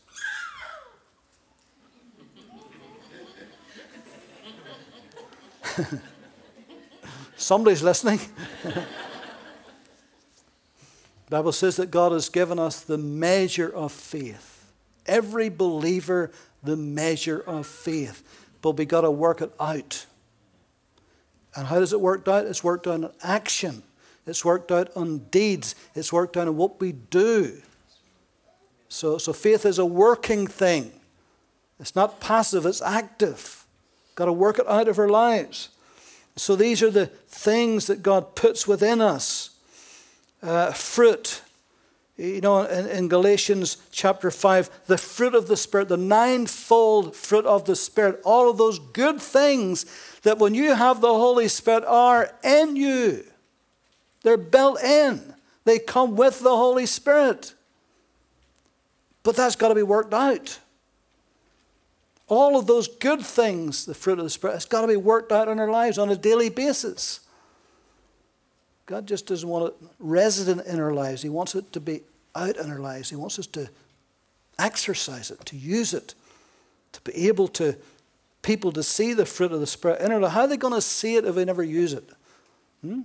Somebody's 7.36 7.84
listening. 7.84 8.18
Bible 11.30 11.52
says 11.52 11.76
that 11.76 11.90
God 11.90 12.12
has 12.12 12.28
given 12.28 12.58
us 12.58 12.80
the 12.80 12.98
measure 12.98 13.68
of 13.68 13.92
faith. 13.92 14.72
Every 15.06 15.48
believer, 15.48 16.30
the 16.62 16.76
measure 16.76 17.40
of 17.40 17.66
faith. 17.66 18.22
But 18.62 18.72
we've 18.72 18.88
got 18.88 19.02
to 19.02 19.10
work 19.10 19.42
it 19.42 19.52
out. 19.60 20.06
And 21.54 21.66
how 21.66 21.80
does 21.80 21.92
it 21.92 22.00
work 22.00 22.26
out? 22.28 22.46
It's 22.46 22.64
worked 22.64 22.86
out 22.86 23.00
in 23.00 23.10
action. 23.22 23.82
It's 24.26 24.44
worked 24.44 24.70
out 24.70 24.90
on 24.96 25.18
deeds. 25.30 25.74
It's 25.94 26.12
worked 26.12 26.36
out 26.36 26.48
in 26.48 26.56
what 26.56 26.80
we 26.80 26.92
do. 26.92 27.60
So, 28.88 29.18
so 29.18 29.32
faith 29.32 29.66
is 29.66 29.78
a 29.78 29.86
working 29.86 30.46
thing. 30.46 30.92
It's 31.80 31.94
not 31.94 32.20
passive, 32.20 32.66
it's 32.66 32.82
active. 32.82 33.64
Got 34.14 34.26
to 34.26 34.32
work 34.32 34.58
it 34.58 34.66
out 34.68 34.88
of 34.88 34.98
our 34.98 35.08
lives. 35.08 35.68
So 36.36 36.56
these 36.56 36.82
are 36.82 36.90
the 36.90 37.06
things 37.06 37.86
that 37.86 38.02
God 38.02 38.34
puts 38.34 38.66
within 38.66 39.00
us 39.00 39.50
uh, 40.42 40.72
fruit. 40.72 41.42
You 42.16 42.40
know, 42.40 42.62
in, 42.64 42.86
in 42.86 43.08
Galatians 43.08 43.76
chapter 43.92 44.30
5, 44.30 44.86
the 44.86 44.98
fruit 44.98 45.34
of 45.34 45.46
the 45.46 45.56
Spirit, 45.56 45.88
the 45.88 45.96
ninefold 45.96 47.14
fruit 47.14 47.46
of 47.46 47.64
the 47.64 47.76
Spirit, 47.76 48.20
all 48.24 48.50
of 48.50 48.58
those 48.58 48.80
good 48.80 49.22
things 49.22 49.86
that 50.22 50.38
when 50.38 50.52
you 50.52 50.74
have 50.74 51.00
the 51.00 51.06
Holy 51.06 51.46
Spirit 51.46 51.84
are 51.86 52.32
in 52.42 52.74
you. 52.74 53.24
They're 54.22 54.36
built 54.36 54.82
in, 54.82 55.34
they 55.64 55.78
come 55.78 56.16
with 56.16 56.40
the 56.40 56.56
Holy 56.56 56.86
Spirit. 56.86 57.54
But 59.22 59.36
that's 59.36 59.56
got 59.56 59.68
to 59.68 59.74
be 59.74 59.82
worked 59.82 60.14
out. 60.14 60.58
All 62.26 62.58
of 62.58 62.66
those 62.66 62.88
good 62.88 63.20
things, 63.22 63.86
the 63.86 63.94
fruit 63.94 64.18
of 64.18 64.24
the 64.24 64.30
Spirit, 64.30 64.54
has 64.54 64.64
got 64.64 64.82
to 64.82 64.88
be 64.88 64.96
worked 64.96 65.32
out 65.32 65.48
in 65.48 65.58
our 65.58 65.70
lives 65.70 65.98
on 65.98 66.10
a 66.10 66.16
daily 66.16 66.50
basis. 66.50 67.20
God 68.88 69.06
just 69.06 69.26
doesn't 69.26 69.46
want 69.46 69.66
it 69.66 69.88
resident 69.98 70.66
in 70.66 70.80
our 70.80 70.94
lives. 70.94 71.20
He 71.20 71.28
wants 71.28 71.54
it 71.54 71.74
to 71.74 71.80
be 71.80 72.00
out 72.34 72.56
in 72.56 72.70
our 72.70 72.78
lives. 72.78 73.10
He 73.10 73.16
wants 73.16 73.38
us 73.38 73.46
to 73.48 73.68
exercise 74.58 75.30
it, 75.30 75.44
to 75.44 75.56
use 75.56 75.92
it, 75.92 76.14
to 76.92 77.00
be 77.02 77.28
able 77.28 77.48
to 77.48 77.76
people 78.40 78.72
to 78.72 78.82
see 78.82 79.12
the 79.12 79.26
fruit 79.26 79.52
of 79.52 79.60
the 79.60 79.66
Spirit 79.66 80.00
in 80.00 80.10
our 80.10 80.18
life. 80.18 80.32
How 80.32 80.40
are 80.42 80.48
they 80.48 80.56
going 80.56 80.72
to 80.72 80.80
see 80.80 81.16
it 81.16 81.26
if 81.26 81.34
they 81.34 81.44
never 81.44 81.62
use 81.62 81.92
it? 81.92 82.08
Hmm? 82.80 83.00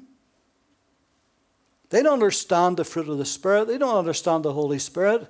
They 1.90 2.02
don't 2.02 2.14
understand 2.14 2.78
the 2.78 2.86
fruit 2.86 3.10
of 3.10 3.18
the 3.18 3.26
Spirit. 3.26 3.68
They 3.68 3.78
don't 3.78 3.98
understand 3.98 4.46
the 4.46 4.54
Holy 4.54 4.80
Spirit. 4.80 5.30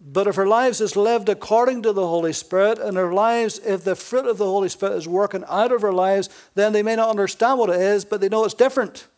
But 0.00 0.28
if 0.28 0.38
our 0.38 0.46
lives 0.46 0.80
is 0.80 0.94
lived 0.94 1.28
according 1.28 1.82
to 1.82 1.92
the 1.92 2.06
Holy 2.06 2.32
Spirit, 2.32 2.78
and 2.78 2.96
our 2.96 3.12
lives, 3.12 3.58
if 3.58 3.82
the 3.82 3.96
fruit 3.96 4.26
of 4.26 4.38
the 4.38 4.44
Holy 4.46 4.68
Spirit 4.68 4.98
is 4.98 5.08
working 5.08 5.42
out 5.48 5.72
of 5.72 5.82
our 5.82 5.92
lives, 5.92 6.28
then 6.54 6.72
they 6.72 6.84
may 6.84 6.94
not 6.94 7.10
understand 7.10 7.58
what 7.58 7.70
it 7.70 7.80
is, 7.80 8.04
but 8.04 8.20
they 8.20 8.28
know 8.28 8.44
it's 8.44 8.54
different. 8.54 9.08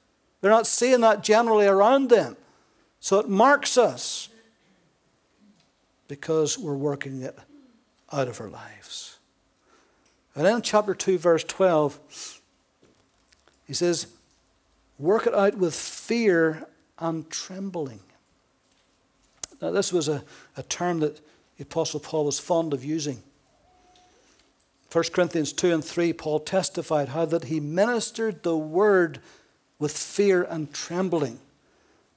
They're 0.45 0.53
not 0.53 0.67
seeing 0.67 1.01
that 1.01 1.23
generally 1.23 1.67
around 1.67 2.11
them. 2.11 2.37
So 3.01 3.19
it 3.19 3.31
marks 3.31 3.79
us 3.79 4.29
because 6.07 6.59
we're 6.59 6.75
working 6.75 7.23
it 7.23 7.35
out 8.13 8.29
of 8.29 8.43
our 8.43 8.51
lives. 8.51 9.17
And 10.35 10.45
then 10.45 10.57
in 10.57 10.61
chapter 10.61 10.95
2, 10.95 11.17
verse 11.17 11.45
12, 11.45 11.99
he 13.67 13.73
says, 13.73 14.09
Work 14.99 15.27
it 15.27 15.35
out 15.35 15.55
with 15.57 15.75
fear 15.75 16.67
and 16.99 17.31
trembling. 17.31 18.01
Now, 19.63 19.71
this 19.71 19.95
was 19.95 20.09
a, 20.09 20.23
a 20.59 20.63
term 20.65 21.01
that 21.01 21.23
the 21.57 21.63
Apostle 21.63 22.01
Paul 22.01 22.27
was 22.27 22.39
fond 22.39 22.75
of 22.75 22.85
using. 22.85 23.23
1 24.93 25.05
Corinthians 25.11 25.55
2 25.55 25.73
and 25.73 25.83
3, 25.83 26.13
Paul 26.13 26.41
testified 26.41 27.09
how 27.09 27.25
that 27.25 27.45
he 27.45 27.61
ministered 27.61 28.43
the 28.43 28.59
word 28.59 29.21
with 29.79 29.97
fear 29.97 30.43
and 30.45 30.73
trembling. 30.73 31.39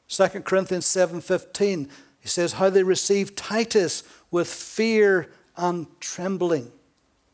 2 0.09 0.43
Corinthians 0.43 0.85
7:15 0.85 1.89
he 2.19 2.27
says 2.27 2.53
how 2.53 2.69
they 2.69 2.83
received 2.83 3.37
Titus 3.37 4.03
with 4.31 4.47
fear 4.47 5.31
and 5.55 5.87
trembling. 5.99 6.71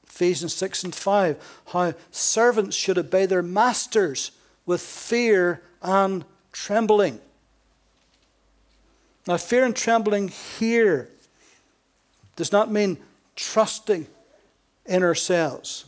Ephesians 0.08 0.54
6 0.54 0.84
and 0.84 0.96
5 0.96 1.62
how 1.68 1.94
servants 2.12 2.76
should 2.76 2.98
obey 2.98 3.26
their 3.26 3.42
masters 3.42 4.32
with 4.66 4.82
fear 4.82 5.64
and 5.82 6.24
trembling. 6.52 7.20
Now 9.28 9.38
fear 9.38 9.66
and 9.66 9.76
trembling 9.76 10.28
here 10.28 11.10
does 12.36 12.52
not 12.52 12.72
mean 12.72 12.98
trusting 13.36 14.08
in 14.86 15.04
ourselves 15.04 15.86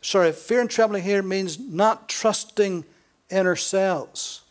sorry, 0.00 0.32
fear 0.32 0.60
and 0.60 0.70
trembling 0.70 1.02
here 1.02 1.22
means 1.22 1.58
not 1.58 2.08
trusting 2.08 2.84
in 3.28 3.46
ourselves, 3.46 4.42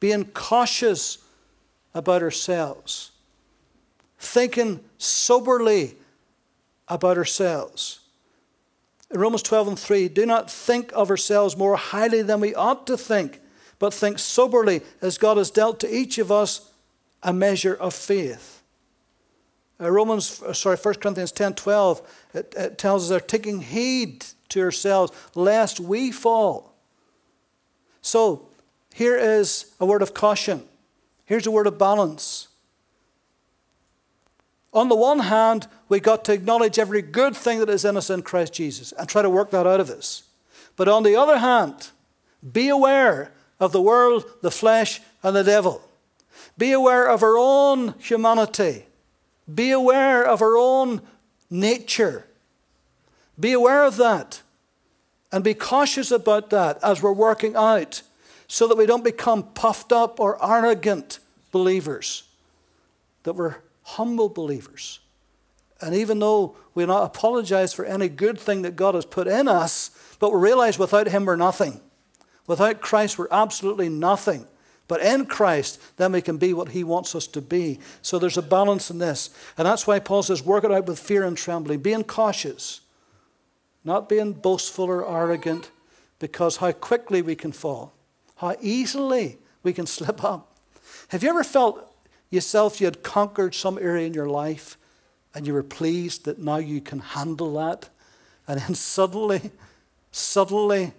being 0.00 0.24
cautious 0.26 1.18
about 1.94 2.22
ourselves, 2.22 3.12
thinking 4.18 4.80
soberly 4.98 5.96
about 6.88 7.16
ourselves. 7.18 8.00
In 9.10 9.20
Romans 9.20 9.42
12 9.42 9.68
and 9.68 9.78
3, 9.78 10.08
do 10.08 10.26
not 10.26 10.50
think 10.50 10.92
of 10.94 11.10
ourselves 11.10 11.56
more 11.56 11.76
highly 11.76 12.22
than 12.22 12.40
we 12.40 12.54
ought 12.54 12.86
to 12.88 12.96
think, 12.96 13.40
but 13.78 13.94
think 13.94 14.18
soberly 14.18 14.82
as 15.00 15.18
God 15.18 15.36
has 15.36 15.50
dealt 15.50 15.80
to 15.80 15.94
each 15.94 16.18
of 16.18 16.30
us 16.30 16.70
a 17.22 17.32
measure 17.32 17.74
of 17.74 17.94
faith. 17.94 18.57
Uh, 19.80 19.90
Romans, 19.90 20.42
uh, 20.42 20.52
sorry, 20.52 20.76
1 20.76 20.94
Corinthians 20.94 21.32
10 21.32 21.54
12, 21.54 22.02
it, 22.34 22.54
it 22.56 22.78
tells 22.78 23.04
us 23.04 23.08
they're 23.10 23.20
taking 23.20 23.60
heed 23.60 24.24
to 24.48 24.60
ourselves 24.60 25.12
lest 25.34 25.78
we 25.78 26.10
fall. 26.10 26.74
So, 28.02 28.48
here 28.92 29.16
is 29.16 29.72
a 29.78 29.86
word 29.86 30.02
of 30.02 30.14
caution. 30.14 30.62
Here's 31.24 31.46
a 31.46 31.50
word 31.50 31.66
of 31.66 31.78
balance. 31.78 32.48
On 34.72 34.88
the 34.88 34.96
one 34.96 35.20
hand, 35.20 35.66
we 35.88 36.00
got 36.00 36.24
to 36.26 36.32
acknowledge 36.32 36.78
every 36.78 37.02
good 37.02 37.36
thing 37.36 37.60
that 37.60 37.70
is 37.70 37.84
in 37.84 37.96
us 37.96 38.10
in 38.10 38.22
Christ 38.22 38.52
Jesus 38.52 38.92
and 38.92 39.08
try 39.08 39.22
to 39.22 39.30
work 39.30 39.50
that 39.50 39.66
out 39.66 39.80
of 39.80 39.90
us. 39.90 40.24
But 40.76 40.88
on 40.88 41.02
the 41.02 41.16
other 41.16 41.38
hand, 41.38 41.90
be 42.52 42.68
aware 42.68 43.32
of 43.60 43.72
the 43.72 43.82
world, 43.82 44.24
the 44.42 44.50
flesh, 44.50 45.00
and 45.22 45.34
the 45.34 45.44
devil. 45.44 45.82
Be 46.56 46.72
aware 46.72 47.08
of 47.08 47.22
our 47.22 47.36
own 47.36 47.94
humanity. 47.98 48.87
Be 49.52 49.70
aware 49.70 50.24
of 50.24 50.42
our 50.42 50.56
own 50.56 51.00
nature. 51.50 52.26
Be 53.38 53.52
aware 53.52 53.84
of 53.84 53.96
that 53.96 54.42
and 55.30 55.44
be 55.44 55.54
cautious 55.54 56.10
about 56.10 56.50
that 56.50 56.78
as 56.82 57.02
we're 57.02 57.12
working 57.12 57.54
out 57.54 58.02
so 58.46 58.66
that 58.66 58.76
we 58.76 58.86
don't 58.86 59.04
become 59.04 59.42
puffed 59.42 59.92
up 59.92 60.18
or 60.18 60.42
arrogant 60.44 61.18
believers, 61.52 62.24
that 63.24 63.34
we're 63.34 63.56
humble 63.82 64.28
believers. 64.28 65.00
And 65.80 65.94
even 65.94 66.18
though 66.18 66.56
we 66.74 66.86
not 66.86 67.04
apologize 67.04 67.72
for 67.72 67.84
any 67.84 68.08
good 68.08 68.38
thing 68.38 68.62
that 68.62 68.74
God 68.74 68.94
has 68.94 69.04
put 69.04 69.28
in 69.28 69.48
us, 69.48 69.90
but 70.18 70.32
we 70.32 70.40
realize 70.40 70.78
without 70.78 71.08
Him 71.08 71.24
we're 71.24 71.36
nothing. 71.36 71.80
Without 72.46 72.80
Christ, 72.80 73.18
we're 73.18 73.28
absolutely 73.30 73.88
nothing. 73.88 74.46
But 74.88 75.02
in 75.02 75.26
Christ, 75.26 75.80
then 75.98 76.12
we 76.12 76.22
can 76.22 76.38
be 76.38 76.54
what 76.54 76.70
He 76.70 76.82
wants 76.82 77.14
us 77.14 77.26
to 77.28 77.42
be. 77.42 77.78
So 78.00 78.18
there's 78.18 78.38
a 78.38 78.42
balance 78.42 78.90
in 78.90 78.98
this. 78.98 79.30
And 79.58 79.66
that's 79.66 79.86
why 79.86 79.98
Paul 79.98 80.22
says, 80.22 80.42
work 80.42 80.64
it 80.64 80.72
out 80.72 80.86
with 80.86 80.98
fear 80.98 81.24
and 81.24 81.36
trembling, 81.36 81.80
being 81.80 82.04
cautious. 82.04 82.80
Not 83.84 84.08
being 84.08 84.32
boastful 84.32 84.86
or 84.86 85.06
arrogant, 85.08 85.70
because 86.18 86.56
how 86.56 86.72
quickly 86.72 87.22
we 87.22 87.36
can 87.36 87.52
fall, 87.52 87.92
how 88.36 88.56
easily 88.60 89.38
we 89.62 89.72
can 89.72 89.86
slip 89.98 90.24
up. 90.24 90.56
Have 91.08 91.22
you 91.22 91.28
ever 91.28 91.44
felt 91.44 91.84
yourself 92.30 92.80
you 92.80 92.86
had 92.86 93.02
conquered 93.02 93.54
some 93.54 93.78
area 93.78 94.06
in 94.06 94.14
your 94.14 94.28
life 94.28 94.76
and 95.34 95.46
you 95.46 95.52
were 95.52 95.62
pleased 95.62 96.24
that 96.24 96.38
now 96.38 96.56
you 96.56 96.80
can 96.80 96.98
handle 96.98 97.54
that? 97.54 97.88
And 98.46 98.60
then 98.60 98.74
suddenly, 98.74 99.50
suddenly, 100.10 100.92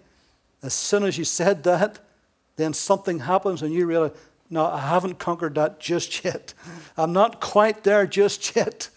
as 0.62 0.74
soon 0.74 1.04
as 1.04 1.18
you 1.18 1.26
said 1.26 1.64
that, 1.64 2.00
then 2.60 2.74
something 2.74 3.20
happens 3.20 3.62
and 3.62 3.74
you 3.74 3.86
realize, 3.86 4.12
no, 4.50 4.66
I 4.66 4.80
haven't 4.80 5.20
conquered 5.20 5.56
that 5.56 5.80
just 5.80 6.24
yet. 6.24 6.54
I'm 6.98 7.14
not 7.14 7.40
quite 7.40 7.84
there 7.84 8.06
just 8.06 8.56
yet. 8.56 8.90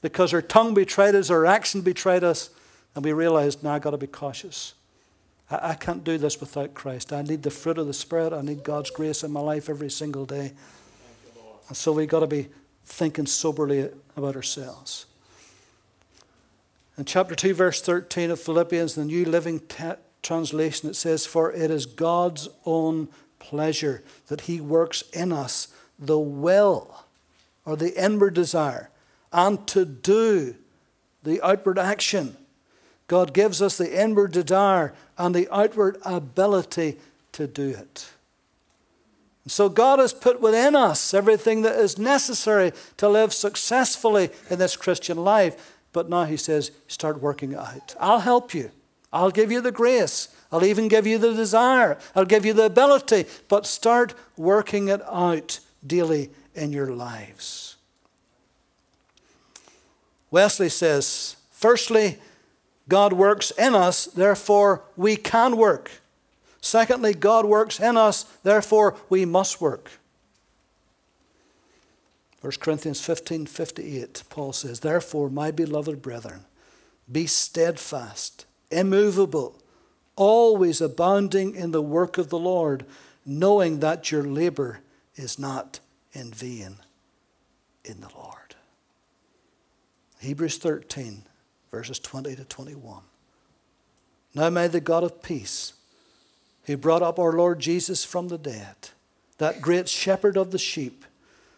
Because 0.00 0.34
our 0.34 0.42
tongue 0.42 0.74
betrayed 0.74 1.14
us, 1.14 1.30
our 1.30 1.46
action 1.46 1.80
betrayed 1.80 2.24
us, 2.24 2.50
and 2.94 3.04
we 3.04 3.12
realized 3.12 3.62
now 3.62 3.74
I've 3.74 3.82
got 3.82 3.90
to 3.90 3.98
be 3.98 4.08
cautious. 4.08 4.74
I, 5.50 5.70
I 5.70 5.74
can't 5.74 6.02
do 6.02 6.18
this 6.18 6.40
without 6.40 6.74
Christ. 6.74 7.12
I 7.12 7.22
need 7.22 7.42
the 7.42 7.50
fruit 7.50 7.78
of 7.78 7.86
the 7.86 7.92
Spirit. 7.92 8.32
I 8.32 8.40
need 8.42 8.64
God's 8.64 8.90
grace 8.90 9.22
in 9.22 9.30
my 9.30 9.40
life 9.40 9.68
every 9.68 9.90
single 9.90 10.26
day. 10.26 10.52
And 11.68 11.76
so 11.76 11.92
we've 11.92 12.08
got 12.08 12.20
to 12.20 12.26
be 12.26 12.48
thinking 12.84 13.26
soberly 13.26 13.88
about 14.16 14.34
ourselves. 14.34 15.06
In 16.98 17.04
chapter 17.04 17.34
2, 17.34 17.54
verse 17.54 17.80
13 17.80 18.30
of 18.30 18.40
Philippians, 18.40 18.94
the 18.94 19.04
New 19.04 19.24
Living 19.24 19.60
Translation, 20.22 20.88
it 20.88 20.94
says, 20.94 21.26
For 21.26 21.52
it 21.52 21.70
is 21.70 21.86
God's 21.86 22.48
own 22.64 23.08
pleasure 23.38 24.02
that 24.28 24.42
He 24.42 24.60
works 24.60 25.02
in 25.12 25.32
us 25.32 25.68
the 25.98 26.18
will 26.18 27.04
or 27.64 27.76
the 27.76 28.02
inward 28.02 28.34
desire 28.34 28.90
and 29.32 29.66
to 29.68 29.84
do 29.84 30.56
the 31.22 31.40
outward 31.42 31.78
action. 31.78 32.36
God 33.06 33.34
gives 33.34 33.60
us 33.60 33.78
the 33.78 34.00
inward 34.00 34.32
desire 34.32 34.94
and 35.18 35.34
the 35.34 35.48
outward 35.52 35.98
ability 36.04 36.98
to 37.32 37.46
do 37.46 37.68
it. 37.68 38.10
So 39.46 39.68
God 39.68 39.98
has 39.98 40.12
put 40.12 40.40
within 40.40 40.76
us 40.76 41.12
everything 41.12 41.62
that 41.62 41.76
is 41.76 41.98
necessary 41.98 42.72
to 42.98 43.08
live 43.08 43.32
successfully 43.32 44.30
in 44.48 44.58
this 44.58 44.76
Christian 44.76 45.18
life. 45.18 45.78
But 45.92 46.08
now 46.08 46.24
He 46.24 46.36
says, 46.36 46.70
start 46.86 47.20
working 47.20 47.52
it 47.52 47.58
out. 47.58 47.94
I'll 47.98 48.20
help 48.20 48.54
you. 48.54 48.70
I'll 49.12 49.30
give 49.30 49.52
you 49.52 49.60
the 49.60 49.72
grace. 49.72 50.28
I'll 50.50 50.64
even 50.64 50.88
give 50.88 51.06
you 51.06 51.18
the 51.18 51.34
desire. 51.34 51.98
I'll 52.14 52.24
give 52.24 52.46
you 52.46 52.52
the 52.52 52.64
ability. 52.64 53.26
But 53.48 53.66
start 53.66 54.14
working 54.36 54.88
it 54.88 55.02
out 55.10 55.60
daily 55.86 56.30
in 56.54 56.72
your 56.72 56.92
lives. 56.92 57.76
Wesley 60.30 60.70
says, 60.70 61.36
firstly, 61.50 62.18
God 62.88 63.12
works 63.12 63.50
in 63.52 63.74
us, 63.74 64.06
therefore 64.06 64.82
we 64.96 65.16
can 65.16 65.56
work. 65.56 65.90
Secondly, 66.60 67.12
God 67.12 67.44
works 67.44 67.78
in 67.78 67.96
us, 67.96 68.24
therefore 68.42 68.96
we 69.08 69.24
must 69.24 69.60
work. 69.60 69.90
1 72.40 72.52
Corinthians 72.58 73.00
15 73.00 73.46
58, 73.46 74.24
Paul 74.28 74.52
says, 74.52 74.80
Therefore, 74.80 75.30
my 75.30 75.50
beloved 75.50 76.02
brethren, 76.02 76.44
be 77.10 77.26
steadfast, 77.26 78.46
immovable, 78.72 79.58
always 80.16 80.80
abounding 80.80 81.54
in 81.54 81.70
the 81.70 81.82
work 81.82 82.18
of 82.18 82.28
the 82.28 82.38
Lord, 82.38 82.84
knowing 83.24 83.80
that 83.80 84.10
your 84.10 84.24
labor 84.24 84.80
is 85.14 85.38
not 85.38 85.80
in 86.12 86.32
vain 86.32 86.76
in 87.84 88.00
the 88.00 88.10
Lord. 88.16 88.54
Hebrews 90.20 90.58
13, 90.58 91.22
verses 91.70 91.98
20 91.98 92.36
to 92.36 92.44
21. 92.44 93.02
Now 94.34 94.50
may 94.50 94.68
the 94.68 94.80
God 94.80 95.04
of 95.04 95.22
peace, 95.22 95.74
who 96.64 96.76
brought 96.76 97.02
up 97.02 97.18
our 97.18 97.32
Lord 97.32 97.58
Jesus 97.58 98.04
from 98.04 98.28
the 98.28 98.38
dead, 98.38 98.76
that 99.38 99.60
great 99.60 99.88
shepherd 99.88 100.36
of 100.36 100.52
the 100.52 100.58
sheep, 100.58 101.04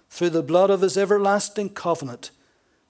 through 0.09 0.31
the 0.31 0.43
blood 0.43 0.71
of 0.71 0.81
his 0.81 0.97
everlasting 0.97 1.71
covenant, 1.71 2.31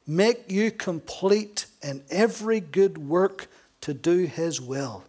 make 0.06 0.50
you 0.50 0.70
complete 0.70 1.66
in 1.82 2.02
every 2.10 2.60
good 2.60 2.98
work 2.98 3.48
to 3.84 3.92
do 3.92 4.24
his 4.24 4.62
will, 4.62 5.04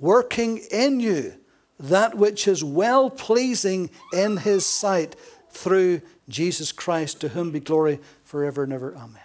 working 0.00 0.58
in 0.72 0.98
you 0.98 1.32
that 1.78 2.16
which 2.16 2.48
is 2.48 2.64
well 2.64 3.08
pleasing 3.08 3.88
in 4.12 4.38
his 4.38 4.66
sight 4.66 5.14
through 5.50 6.00
Jesus 6.28 6.72
Christ, 6.72 7.20
to 7.20 7.28
whom 7.28 7.52
be 7.52 7.60
glory 7.60 8.00
forever 8.24 8.64
and 8.64 8.72
ever. 8.72 8.96
Amen. 8.96 9.22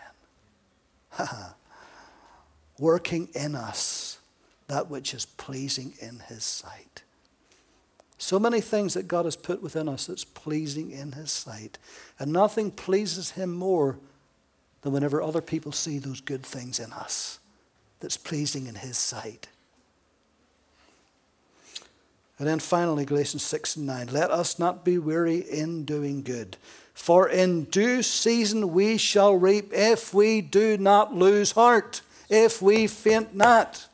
working 2.80 3.28
in 3.34 3.56
us 3.56 4.20
that 4.68 4.88
which 4.88 5.16
is 5.16 5.26
pleasing 5.26 5.94
in 6.00 6.20
his 6.28 6.44
sight. 6.44 7.02
So 8.20 8.38
many 8.38 8.62
things 8.62 8.94
that 8.94 9.08
God 9.08 9.26
has 9.26 9.36
put 9.36 9.64
within 9.64 9.90
us 9.90 10.06
that's 10.06 10.24
pleasing 10.24 10.92
in 10.92 11.14
His 11.14 11.32
sight. 11.32 11.80
And 12.20 12.32
nothing 12.32 12.70
pleases 12.70 13.32
Him 13.32 13.52
more 13.52 13.98
than 14.84 14.94
whenever 14.94 15.24
other 15.24 15.42
people 15.42 15.72
see 15.72 15.98
those 15.98 16.22
good 16.22 16.44
things 16.44 16.80
in 16.80 16.94
us 16.94 17.40
that's 18.02 18.18
pleasing 18.18 18.68
in 18.68 18.76
His 18.76 18.98
sight. 18.98 19.48
And 22.38 22.48
then 22.48 22.60
finally, 22.60 23.06
Galatians 23.06 23.44
6 23.44 23.76
and 23.78 23.86
9. 23.86 24.08
Let 24.08 24.32
us 24.32 24.58
not 24.58 24.84
be 24.84 24.98
weary 24.98 25.38
in 25.38 25.86
doing 25.86 26.24
good, 26.24 26.58
for 26.94 27.30
in 27.30 27.66
due 27.66 28.02
season 28.02 28.74
we 28.74 28.98
shall 28.98 29.36
reap 29.36 29.72
if 29.72 30.14
we 30.14 30.42
do 30.42 30.78
not 30.78 31.16
lose 31.16 31.52
heart, 31.52 32.02
if 32.30 32.62
we 32.62 32.88
faint 32.88 33.36
not. 33.36 33.88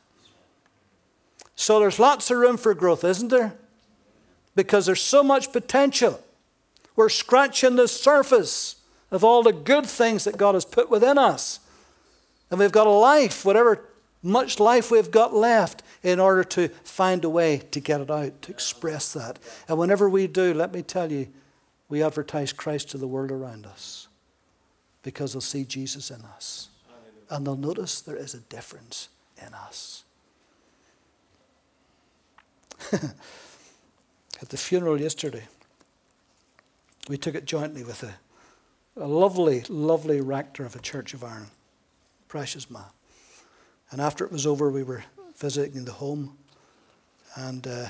So 1.54 1.78
there's 1.78 1.98
lots 1.98 2.30
of 2.30 2.38
room 2.38 2.56
for 2.56 2.72
growth, 2.72 3.04
isn't 3.04 3.28
there? 3.28 3.54
because 4.58 4.86
there's 4.86 5.00
so 5.00 5.22
much 5.22 5.52
potential. 5.52 6.20
We're 6.96 7.08
scratching 7.08 7.76
the 7.76 7.86
surface 7.86 8.74
of 9.12 9.22
all 9.22 9.44
the 9.44 9.52
good 9.52 9.86
things 9.86 10.24
that 10.24 10.36
God 10.36 10.54
has 10.54 10.64
put 10.64 10.90
within 10.90 11.16
us. 11.16 11.60
And 12.50 12.58
we've 12.58 12.72
got 12.72 12.88
a 12.88 12.90
life, 12.90 13.44
whatever 13.44 13.84
much 14.22 14.58
life 14.58 14.90
we've 14.90 15.10
got 15.10 15.34
left, 15.34 15.82
in 16.02 16.20
order 16.20 16.44
to 16.44 16.68
find 16.84 17.24
a 17.24 17.28
way 17.28 17.58
to 17.70 17.80
get 17.80 18.00
it 18.00 18.10
out, 18.10 18.40
to 18.42 18.52
express 18.52 19.12
that. 19.12 19.38
And 19.68 19.78
whenever 19.78 20.08
we 20.08 20.26
do, 20.26 20.54
let 20.54 20.72
me 20.72 20.82
tell 20.82 21.10
you, 21.10 21.28
we 21.88 22.02
advertise 22.02 22.52
Christ 22.52 22.90
to 22.90 22.98
the 22.98 23.08
world 23.08 23.30
around 23.30 23.66
us 23.66 24.08
because 25.02 25.32
they'll 25.32 25.40
see 25.40 25.64
Jesus 25.64 26.10
in 26.10 26.20
us. 26.22 26.68
And 27.30 27.46
they'll 27.46 27.56
notice 27.56 28.00
there 28.00 28.16
is 28.16 28.34
a 28.34 28.40
difference 28.40 29.08
in 29.44 29.54
us. 29.54 30.04
at 34.40 34.48
the 34.48 34.56
funeral 34.56 35.00
yesterday. 35.00 35.46
We 37.08 37.16
took 37.16 37.34
it 37.34 37.44
jointly 37.44 37.84
with 37.84 38.02
a, 38.02 38.14
a 38.96 39.06
lovely, 39.06 39.64
lovely 39.68 40.20
rector 40.20 40.64
of 40.64 40.76
a 40.76 40.78
church 40.78 41.14
of 41.14 41.24
Ireland, 41.24 41.50
precious 42.28 42.70
man. 42.70 42.84
And 43.90 44.00
after 44.00 44.24
it 44.24 44.32
was 44.32 44.46
over, 44.46 44.70
we 44.70 44.82
were 44.82 45.04
visiting 45.36 45.84
the 45.84 45.92
home, 45.92 46.36
and 47.36 47.66
uh, 47.66 47.88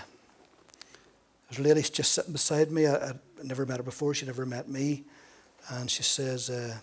there's 1.48 1.58
a 1.58 1.62
lady 1.62 1.82
just 1.82 2.12
sitting 2.12 2.32
beside 2.32 2.70
me. 2.70 2.86
I, 2.86 3.08
would 3.08 3.20
never 3.44 3.66
met 3.66 3.78
her 3.78 3.82
before, 3.82 4.14
she 4.14 4.26
never 4.26 4.46
met 4.46 4.68
me. 4.68 5.04
And 5.70 5.90
she 5.90 6.02
says, 6.02 6.50
uh, 6.50 6.74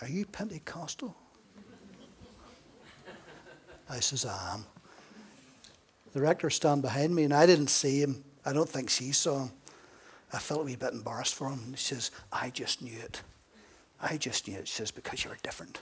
Are 0.00 0.08
you 0.08 0.26
Pentecostal? 0.26 1.14
I 3.90 4.00
says, 4.00 4.24
I 4.24 4.54
am. 4.54 4.64
The 6.12 6.20
rector 6.20 6.48
stand 6.48 6.82
behind 6.82 7.14
me, 7.14 7.24
and 7.24 7.34
I 7.34 7.46
didn't 7.46 7.68
see 7.68 8.00
him. 8.00 8.24
I 8.46 8.52
don't 8.52 8.68
think 8.68 8.88
she 8.88 9.12
saw 9.12 9.44
him. 9.44 9.50
I 10.32 10.38
felt 10.38 10.60
a 10.60 10.64
wee 10.64 10.76
bit 10.76 10.92
embarrassed 10.92 11.34
for 11.34 11.48
him. 11.50 11.60
He 11.70 11.76
says, 11.76 12.10
I 12.32 12.50
just 12.50 12.82
knew 12.82 12.98
it. 12.98 13.20
I 14.00 14.16
just 14.16 14.48
knew 14.48 14.58
it. 14.58 14.68
She 14.68 14.74
says, 14.74 14.90
because 14.90 15.24
you 15.24 15.30
were 15.30 15.38
different. 15.42 15.80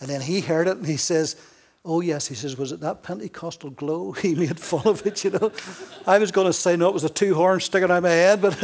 And 0.00 0.08
then 0.08 0.20
he 0.20 0.40
heard 0.40 0.68
it 0.68 0.76
and 0.76 0.86
he 0.86 0.96
says, 0.96 1.36
Oh, 1.88 2.00
yes. 2.00 2.26
He 2.26 2.34
says, 2.34 2.58
Was 2.58 2.72
it 2.72 2.80
that 2.80 3.02
Pentecostal 3.02 3.70
glow? 3.70 4.12
He 4.20 4.34
made 4.34 4.58
fun 4.58 4.86
of 4.86 5.06
it, 5.06 5.22
you 5.24 5.30
know. 5.30 5.52
I 6.06 6.18
was 6.18 6.32
going 6.32 6.46
to 6.46 6.52
say, 6.52 6.76
No, 6.76 6.88
it 6.88 6.94
was 6.94 7.04
a 7.04 7.08
two 7.08 7.34
horn 7.34 7.60
sticking 7.60 7.90
out 7.90 7.98
of 7.98 8.02
my 8.02 8.10
head, 8.10 8.42
but. 8.42 8.58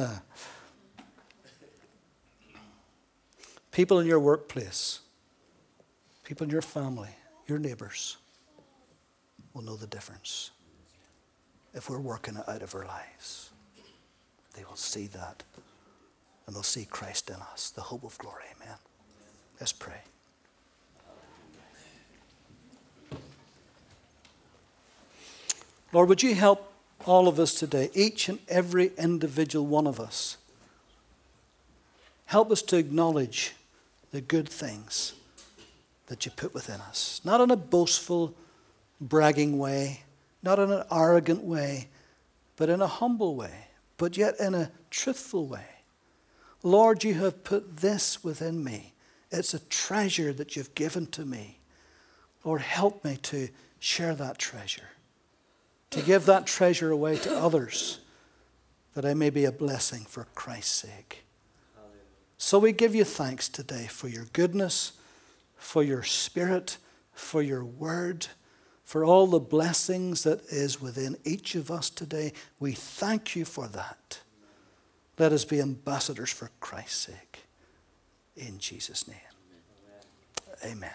People 3.72 4.00
in 4.00 4.06
your 4.06 4.20
workplace 4.20 5.00
people 6.30 6.44
in 6.44 6.50
your 6.50 6.62
family, 6.62 7.08
your 7.48 7.58
neighbors, 7.58 8.16
will 9.52 9.62
know 9.62 9.74
the 9.74 9.88
difference 9.88 10.52
if 11.74 11.90
we're 11.90 11.98
working 11.98 12.36
it 12.36 12.48
out 12.48 12.62
of 12.62 12.72
our 12.72 12.86
lives. 12.86 13.50
They 14.54 14.62
will 14.62 14.76
see 14.76 15.08
that 15.08 15.42
and 16.50 16.56
they'll 16.56 16.64
see 16.64 16.84
Christ 16.84 17.30
in 17.30 17.36
us, 17.36 17.70
the 17.70 17.80
hope 17.80 18.02
of 18.02 18.18
glory. 18.18 18.42
Amen. 18.56 18.74
Let's 19.60 19.72
pray. 19.72 20.00
Lord, 25.92 26.08
would 26.08 26.24
you 26.24 26.34
help 26.34 26.72
all 27.06 27.28
of 27.28 27.38
us 27.38 27.54
today, 27.54 27.88
each 27.94 28.28
and 28.28 28.40
every 28.48 28.90
individual 28.98 29.64
one 29.64 29.86
of 29.86 30.00
us? 30.00 30.38
Help 32.26 32.50
us 32.50 32.62
to 32.62 32.78
acknowledge 32.78 33.54
the 34.10 34.20
good 34.20 34.48
things 34.48 35.12
that 36.08 36.26
you 36.26 36.32
put 36.32 36.52
within 36.52 36.80
us. 36.80 37.20
Not 37.24 37.40
in 37.40 37.52
a 37.52 37.56
boastful, 37.56 38.34
bragging 39.00 39.56
way, 39.56 40.00
not 40.42 40.58
in 40.58 40.72
an 40.72 40.82
arrogant 40.90 41.44
way, 41.44 41.86
but 42.56 42.68
in 42.68 42.82
a 42.82 42.88
humble 42.88 43.36
way, 43.36 43.68
but 43.98 44.16
yet 44.16 44.34
in 44.40 44.56
a 44.56 44.72
truthful 44.90 45.46
way. 45.46 45.62
Lord, 46.62 47.04
you 47.04 47.14
have 47.14 47.44
put 47.44 47.78
this 47.78 48.22
within 48.22 48.62
me. 48.62 48.92
It's 49.30 49.54
a 49.54 49.60
treasure 49.68 50.32
that 50.32 50.56
you've 50.56 50.74
given 50.74 51.06
to 51.08 51.24
me. 51.24 51.58
Lord, 52.44 52.60
help 52.60 53.04
me 53.04 53.16
to 53.22 53.48
share 53.78 54.14
that 54.14 54.38
treasure, 54.38 54.88
to 55.90 56.02
give 56.02 56.26
that 56.26 56.46
treasure 56.46 56.90
away 56.90 57.16
to 57.18 57.34
others, 57.34 58.00
that 58.94 59.04
I 59.04 59.14
may 59.14 59.30
be 59.30 59.44
a 59.44 59.52
blessing 59.52 60.04
for 60.04 60.26
Christ's 60.34 60.72
sake. 60.72 61.24
So 62.36 62.58
we 62.58 62.72
give 62.72 62.94
you 62.94 63.04
thanks 63.04 63.48
today 63.48 63.86
for 63.86 64.08
your 64.08 64.26
goodness 64.32 64.92
for 65.60 65.82
your 65.82 66.02
spirit, 66.02 66.78
for 67.12 67.42
your 67.42 67.64
word, 67.64 68.26
for 68.82 69.04
all 69.04 69.26
the 69.26 69.38
blessings 69.38 70.24
that 70.24 70.40
is 70.48 70.80
within 70.80 71.16
each 71.22 71.54
of 71.54 71.70
us 71.70 71.90
today. 71.90 72.32
We 72.58 72.72
thank 72.72 73.36
you 73.36 73.44
for 73.44 73.68
that. 73.68 74.20
Let 75.20 75.32
us 75.32 75.44
be 75.44 75.60
ambassadors 75.60 76.30
for 76.30 76.50
Christ's 76.60 77.08
sake. 77.08 77.44
In 78.36 78.58
Jesus' 78.58 79.06
name. 79.06 79.18
Amen. 80.64 80.90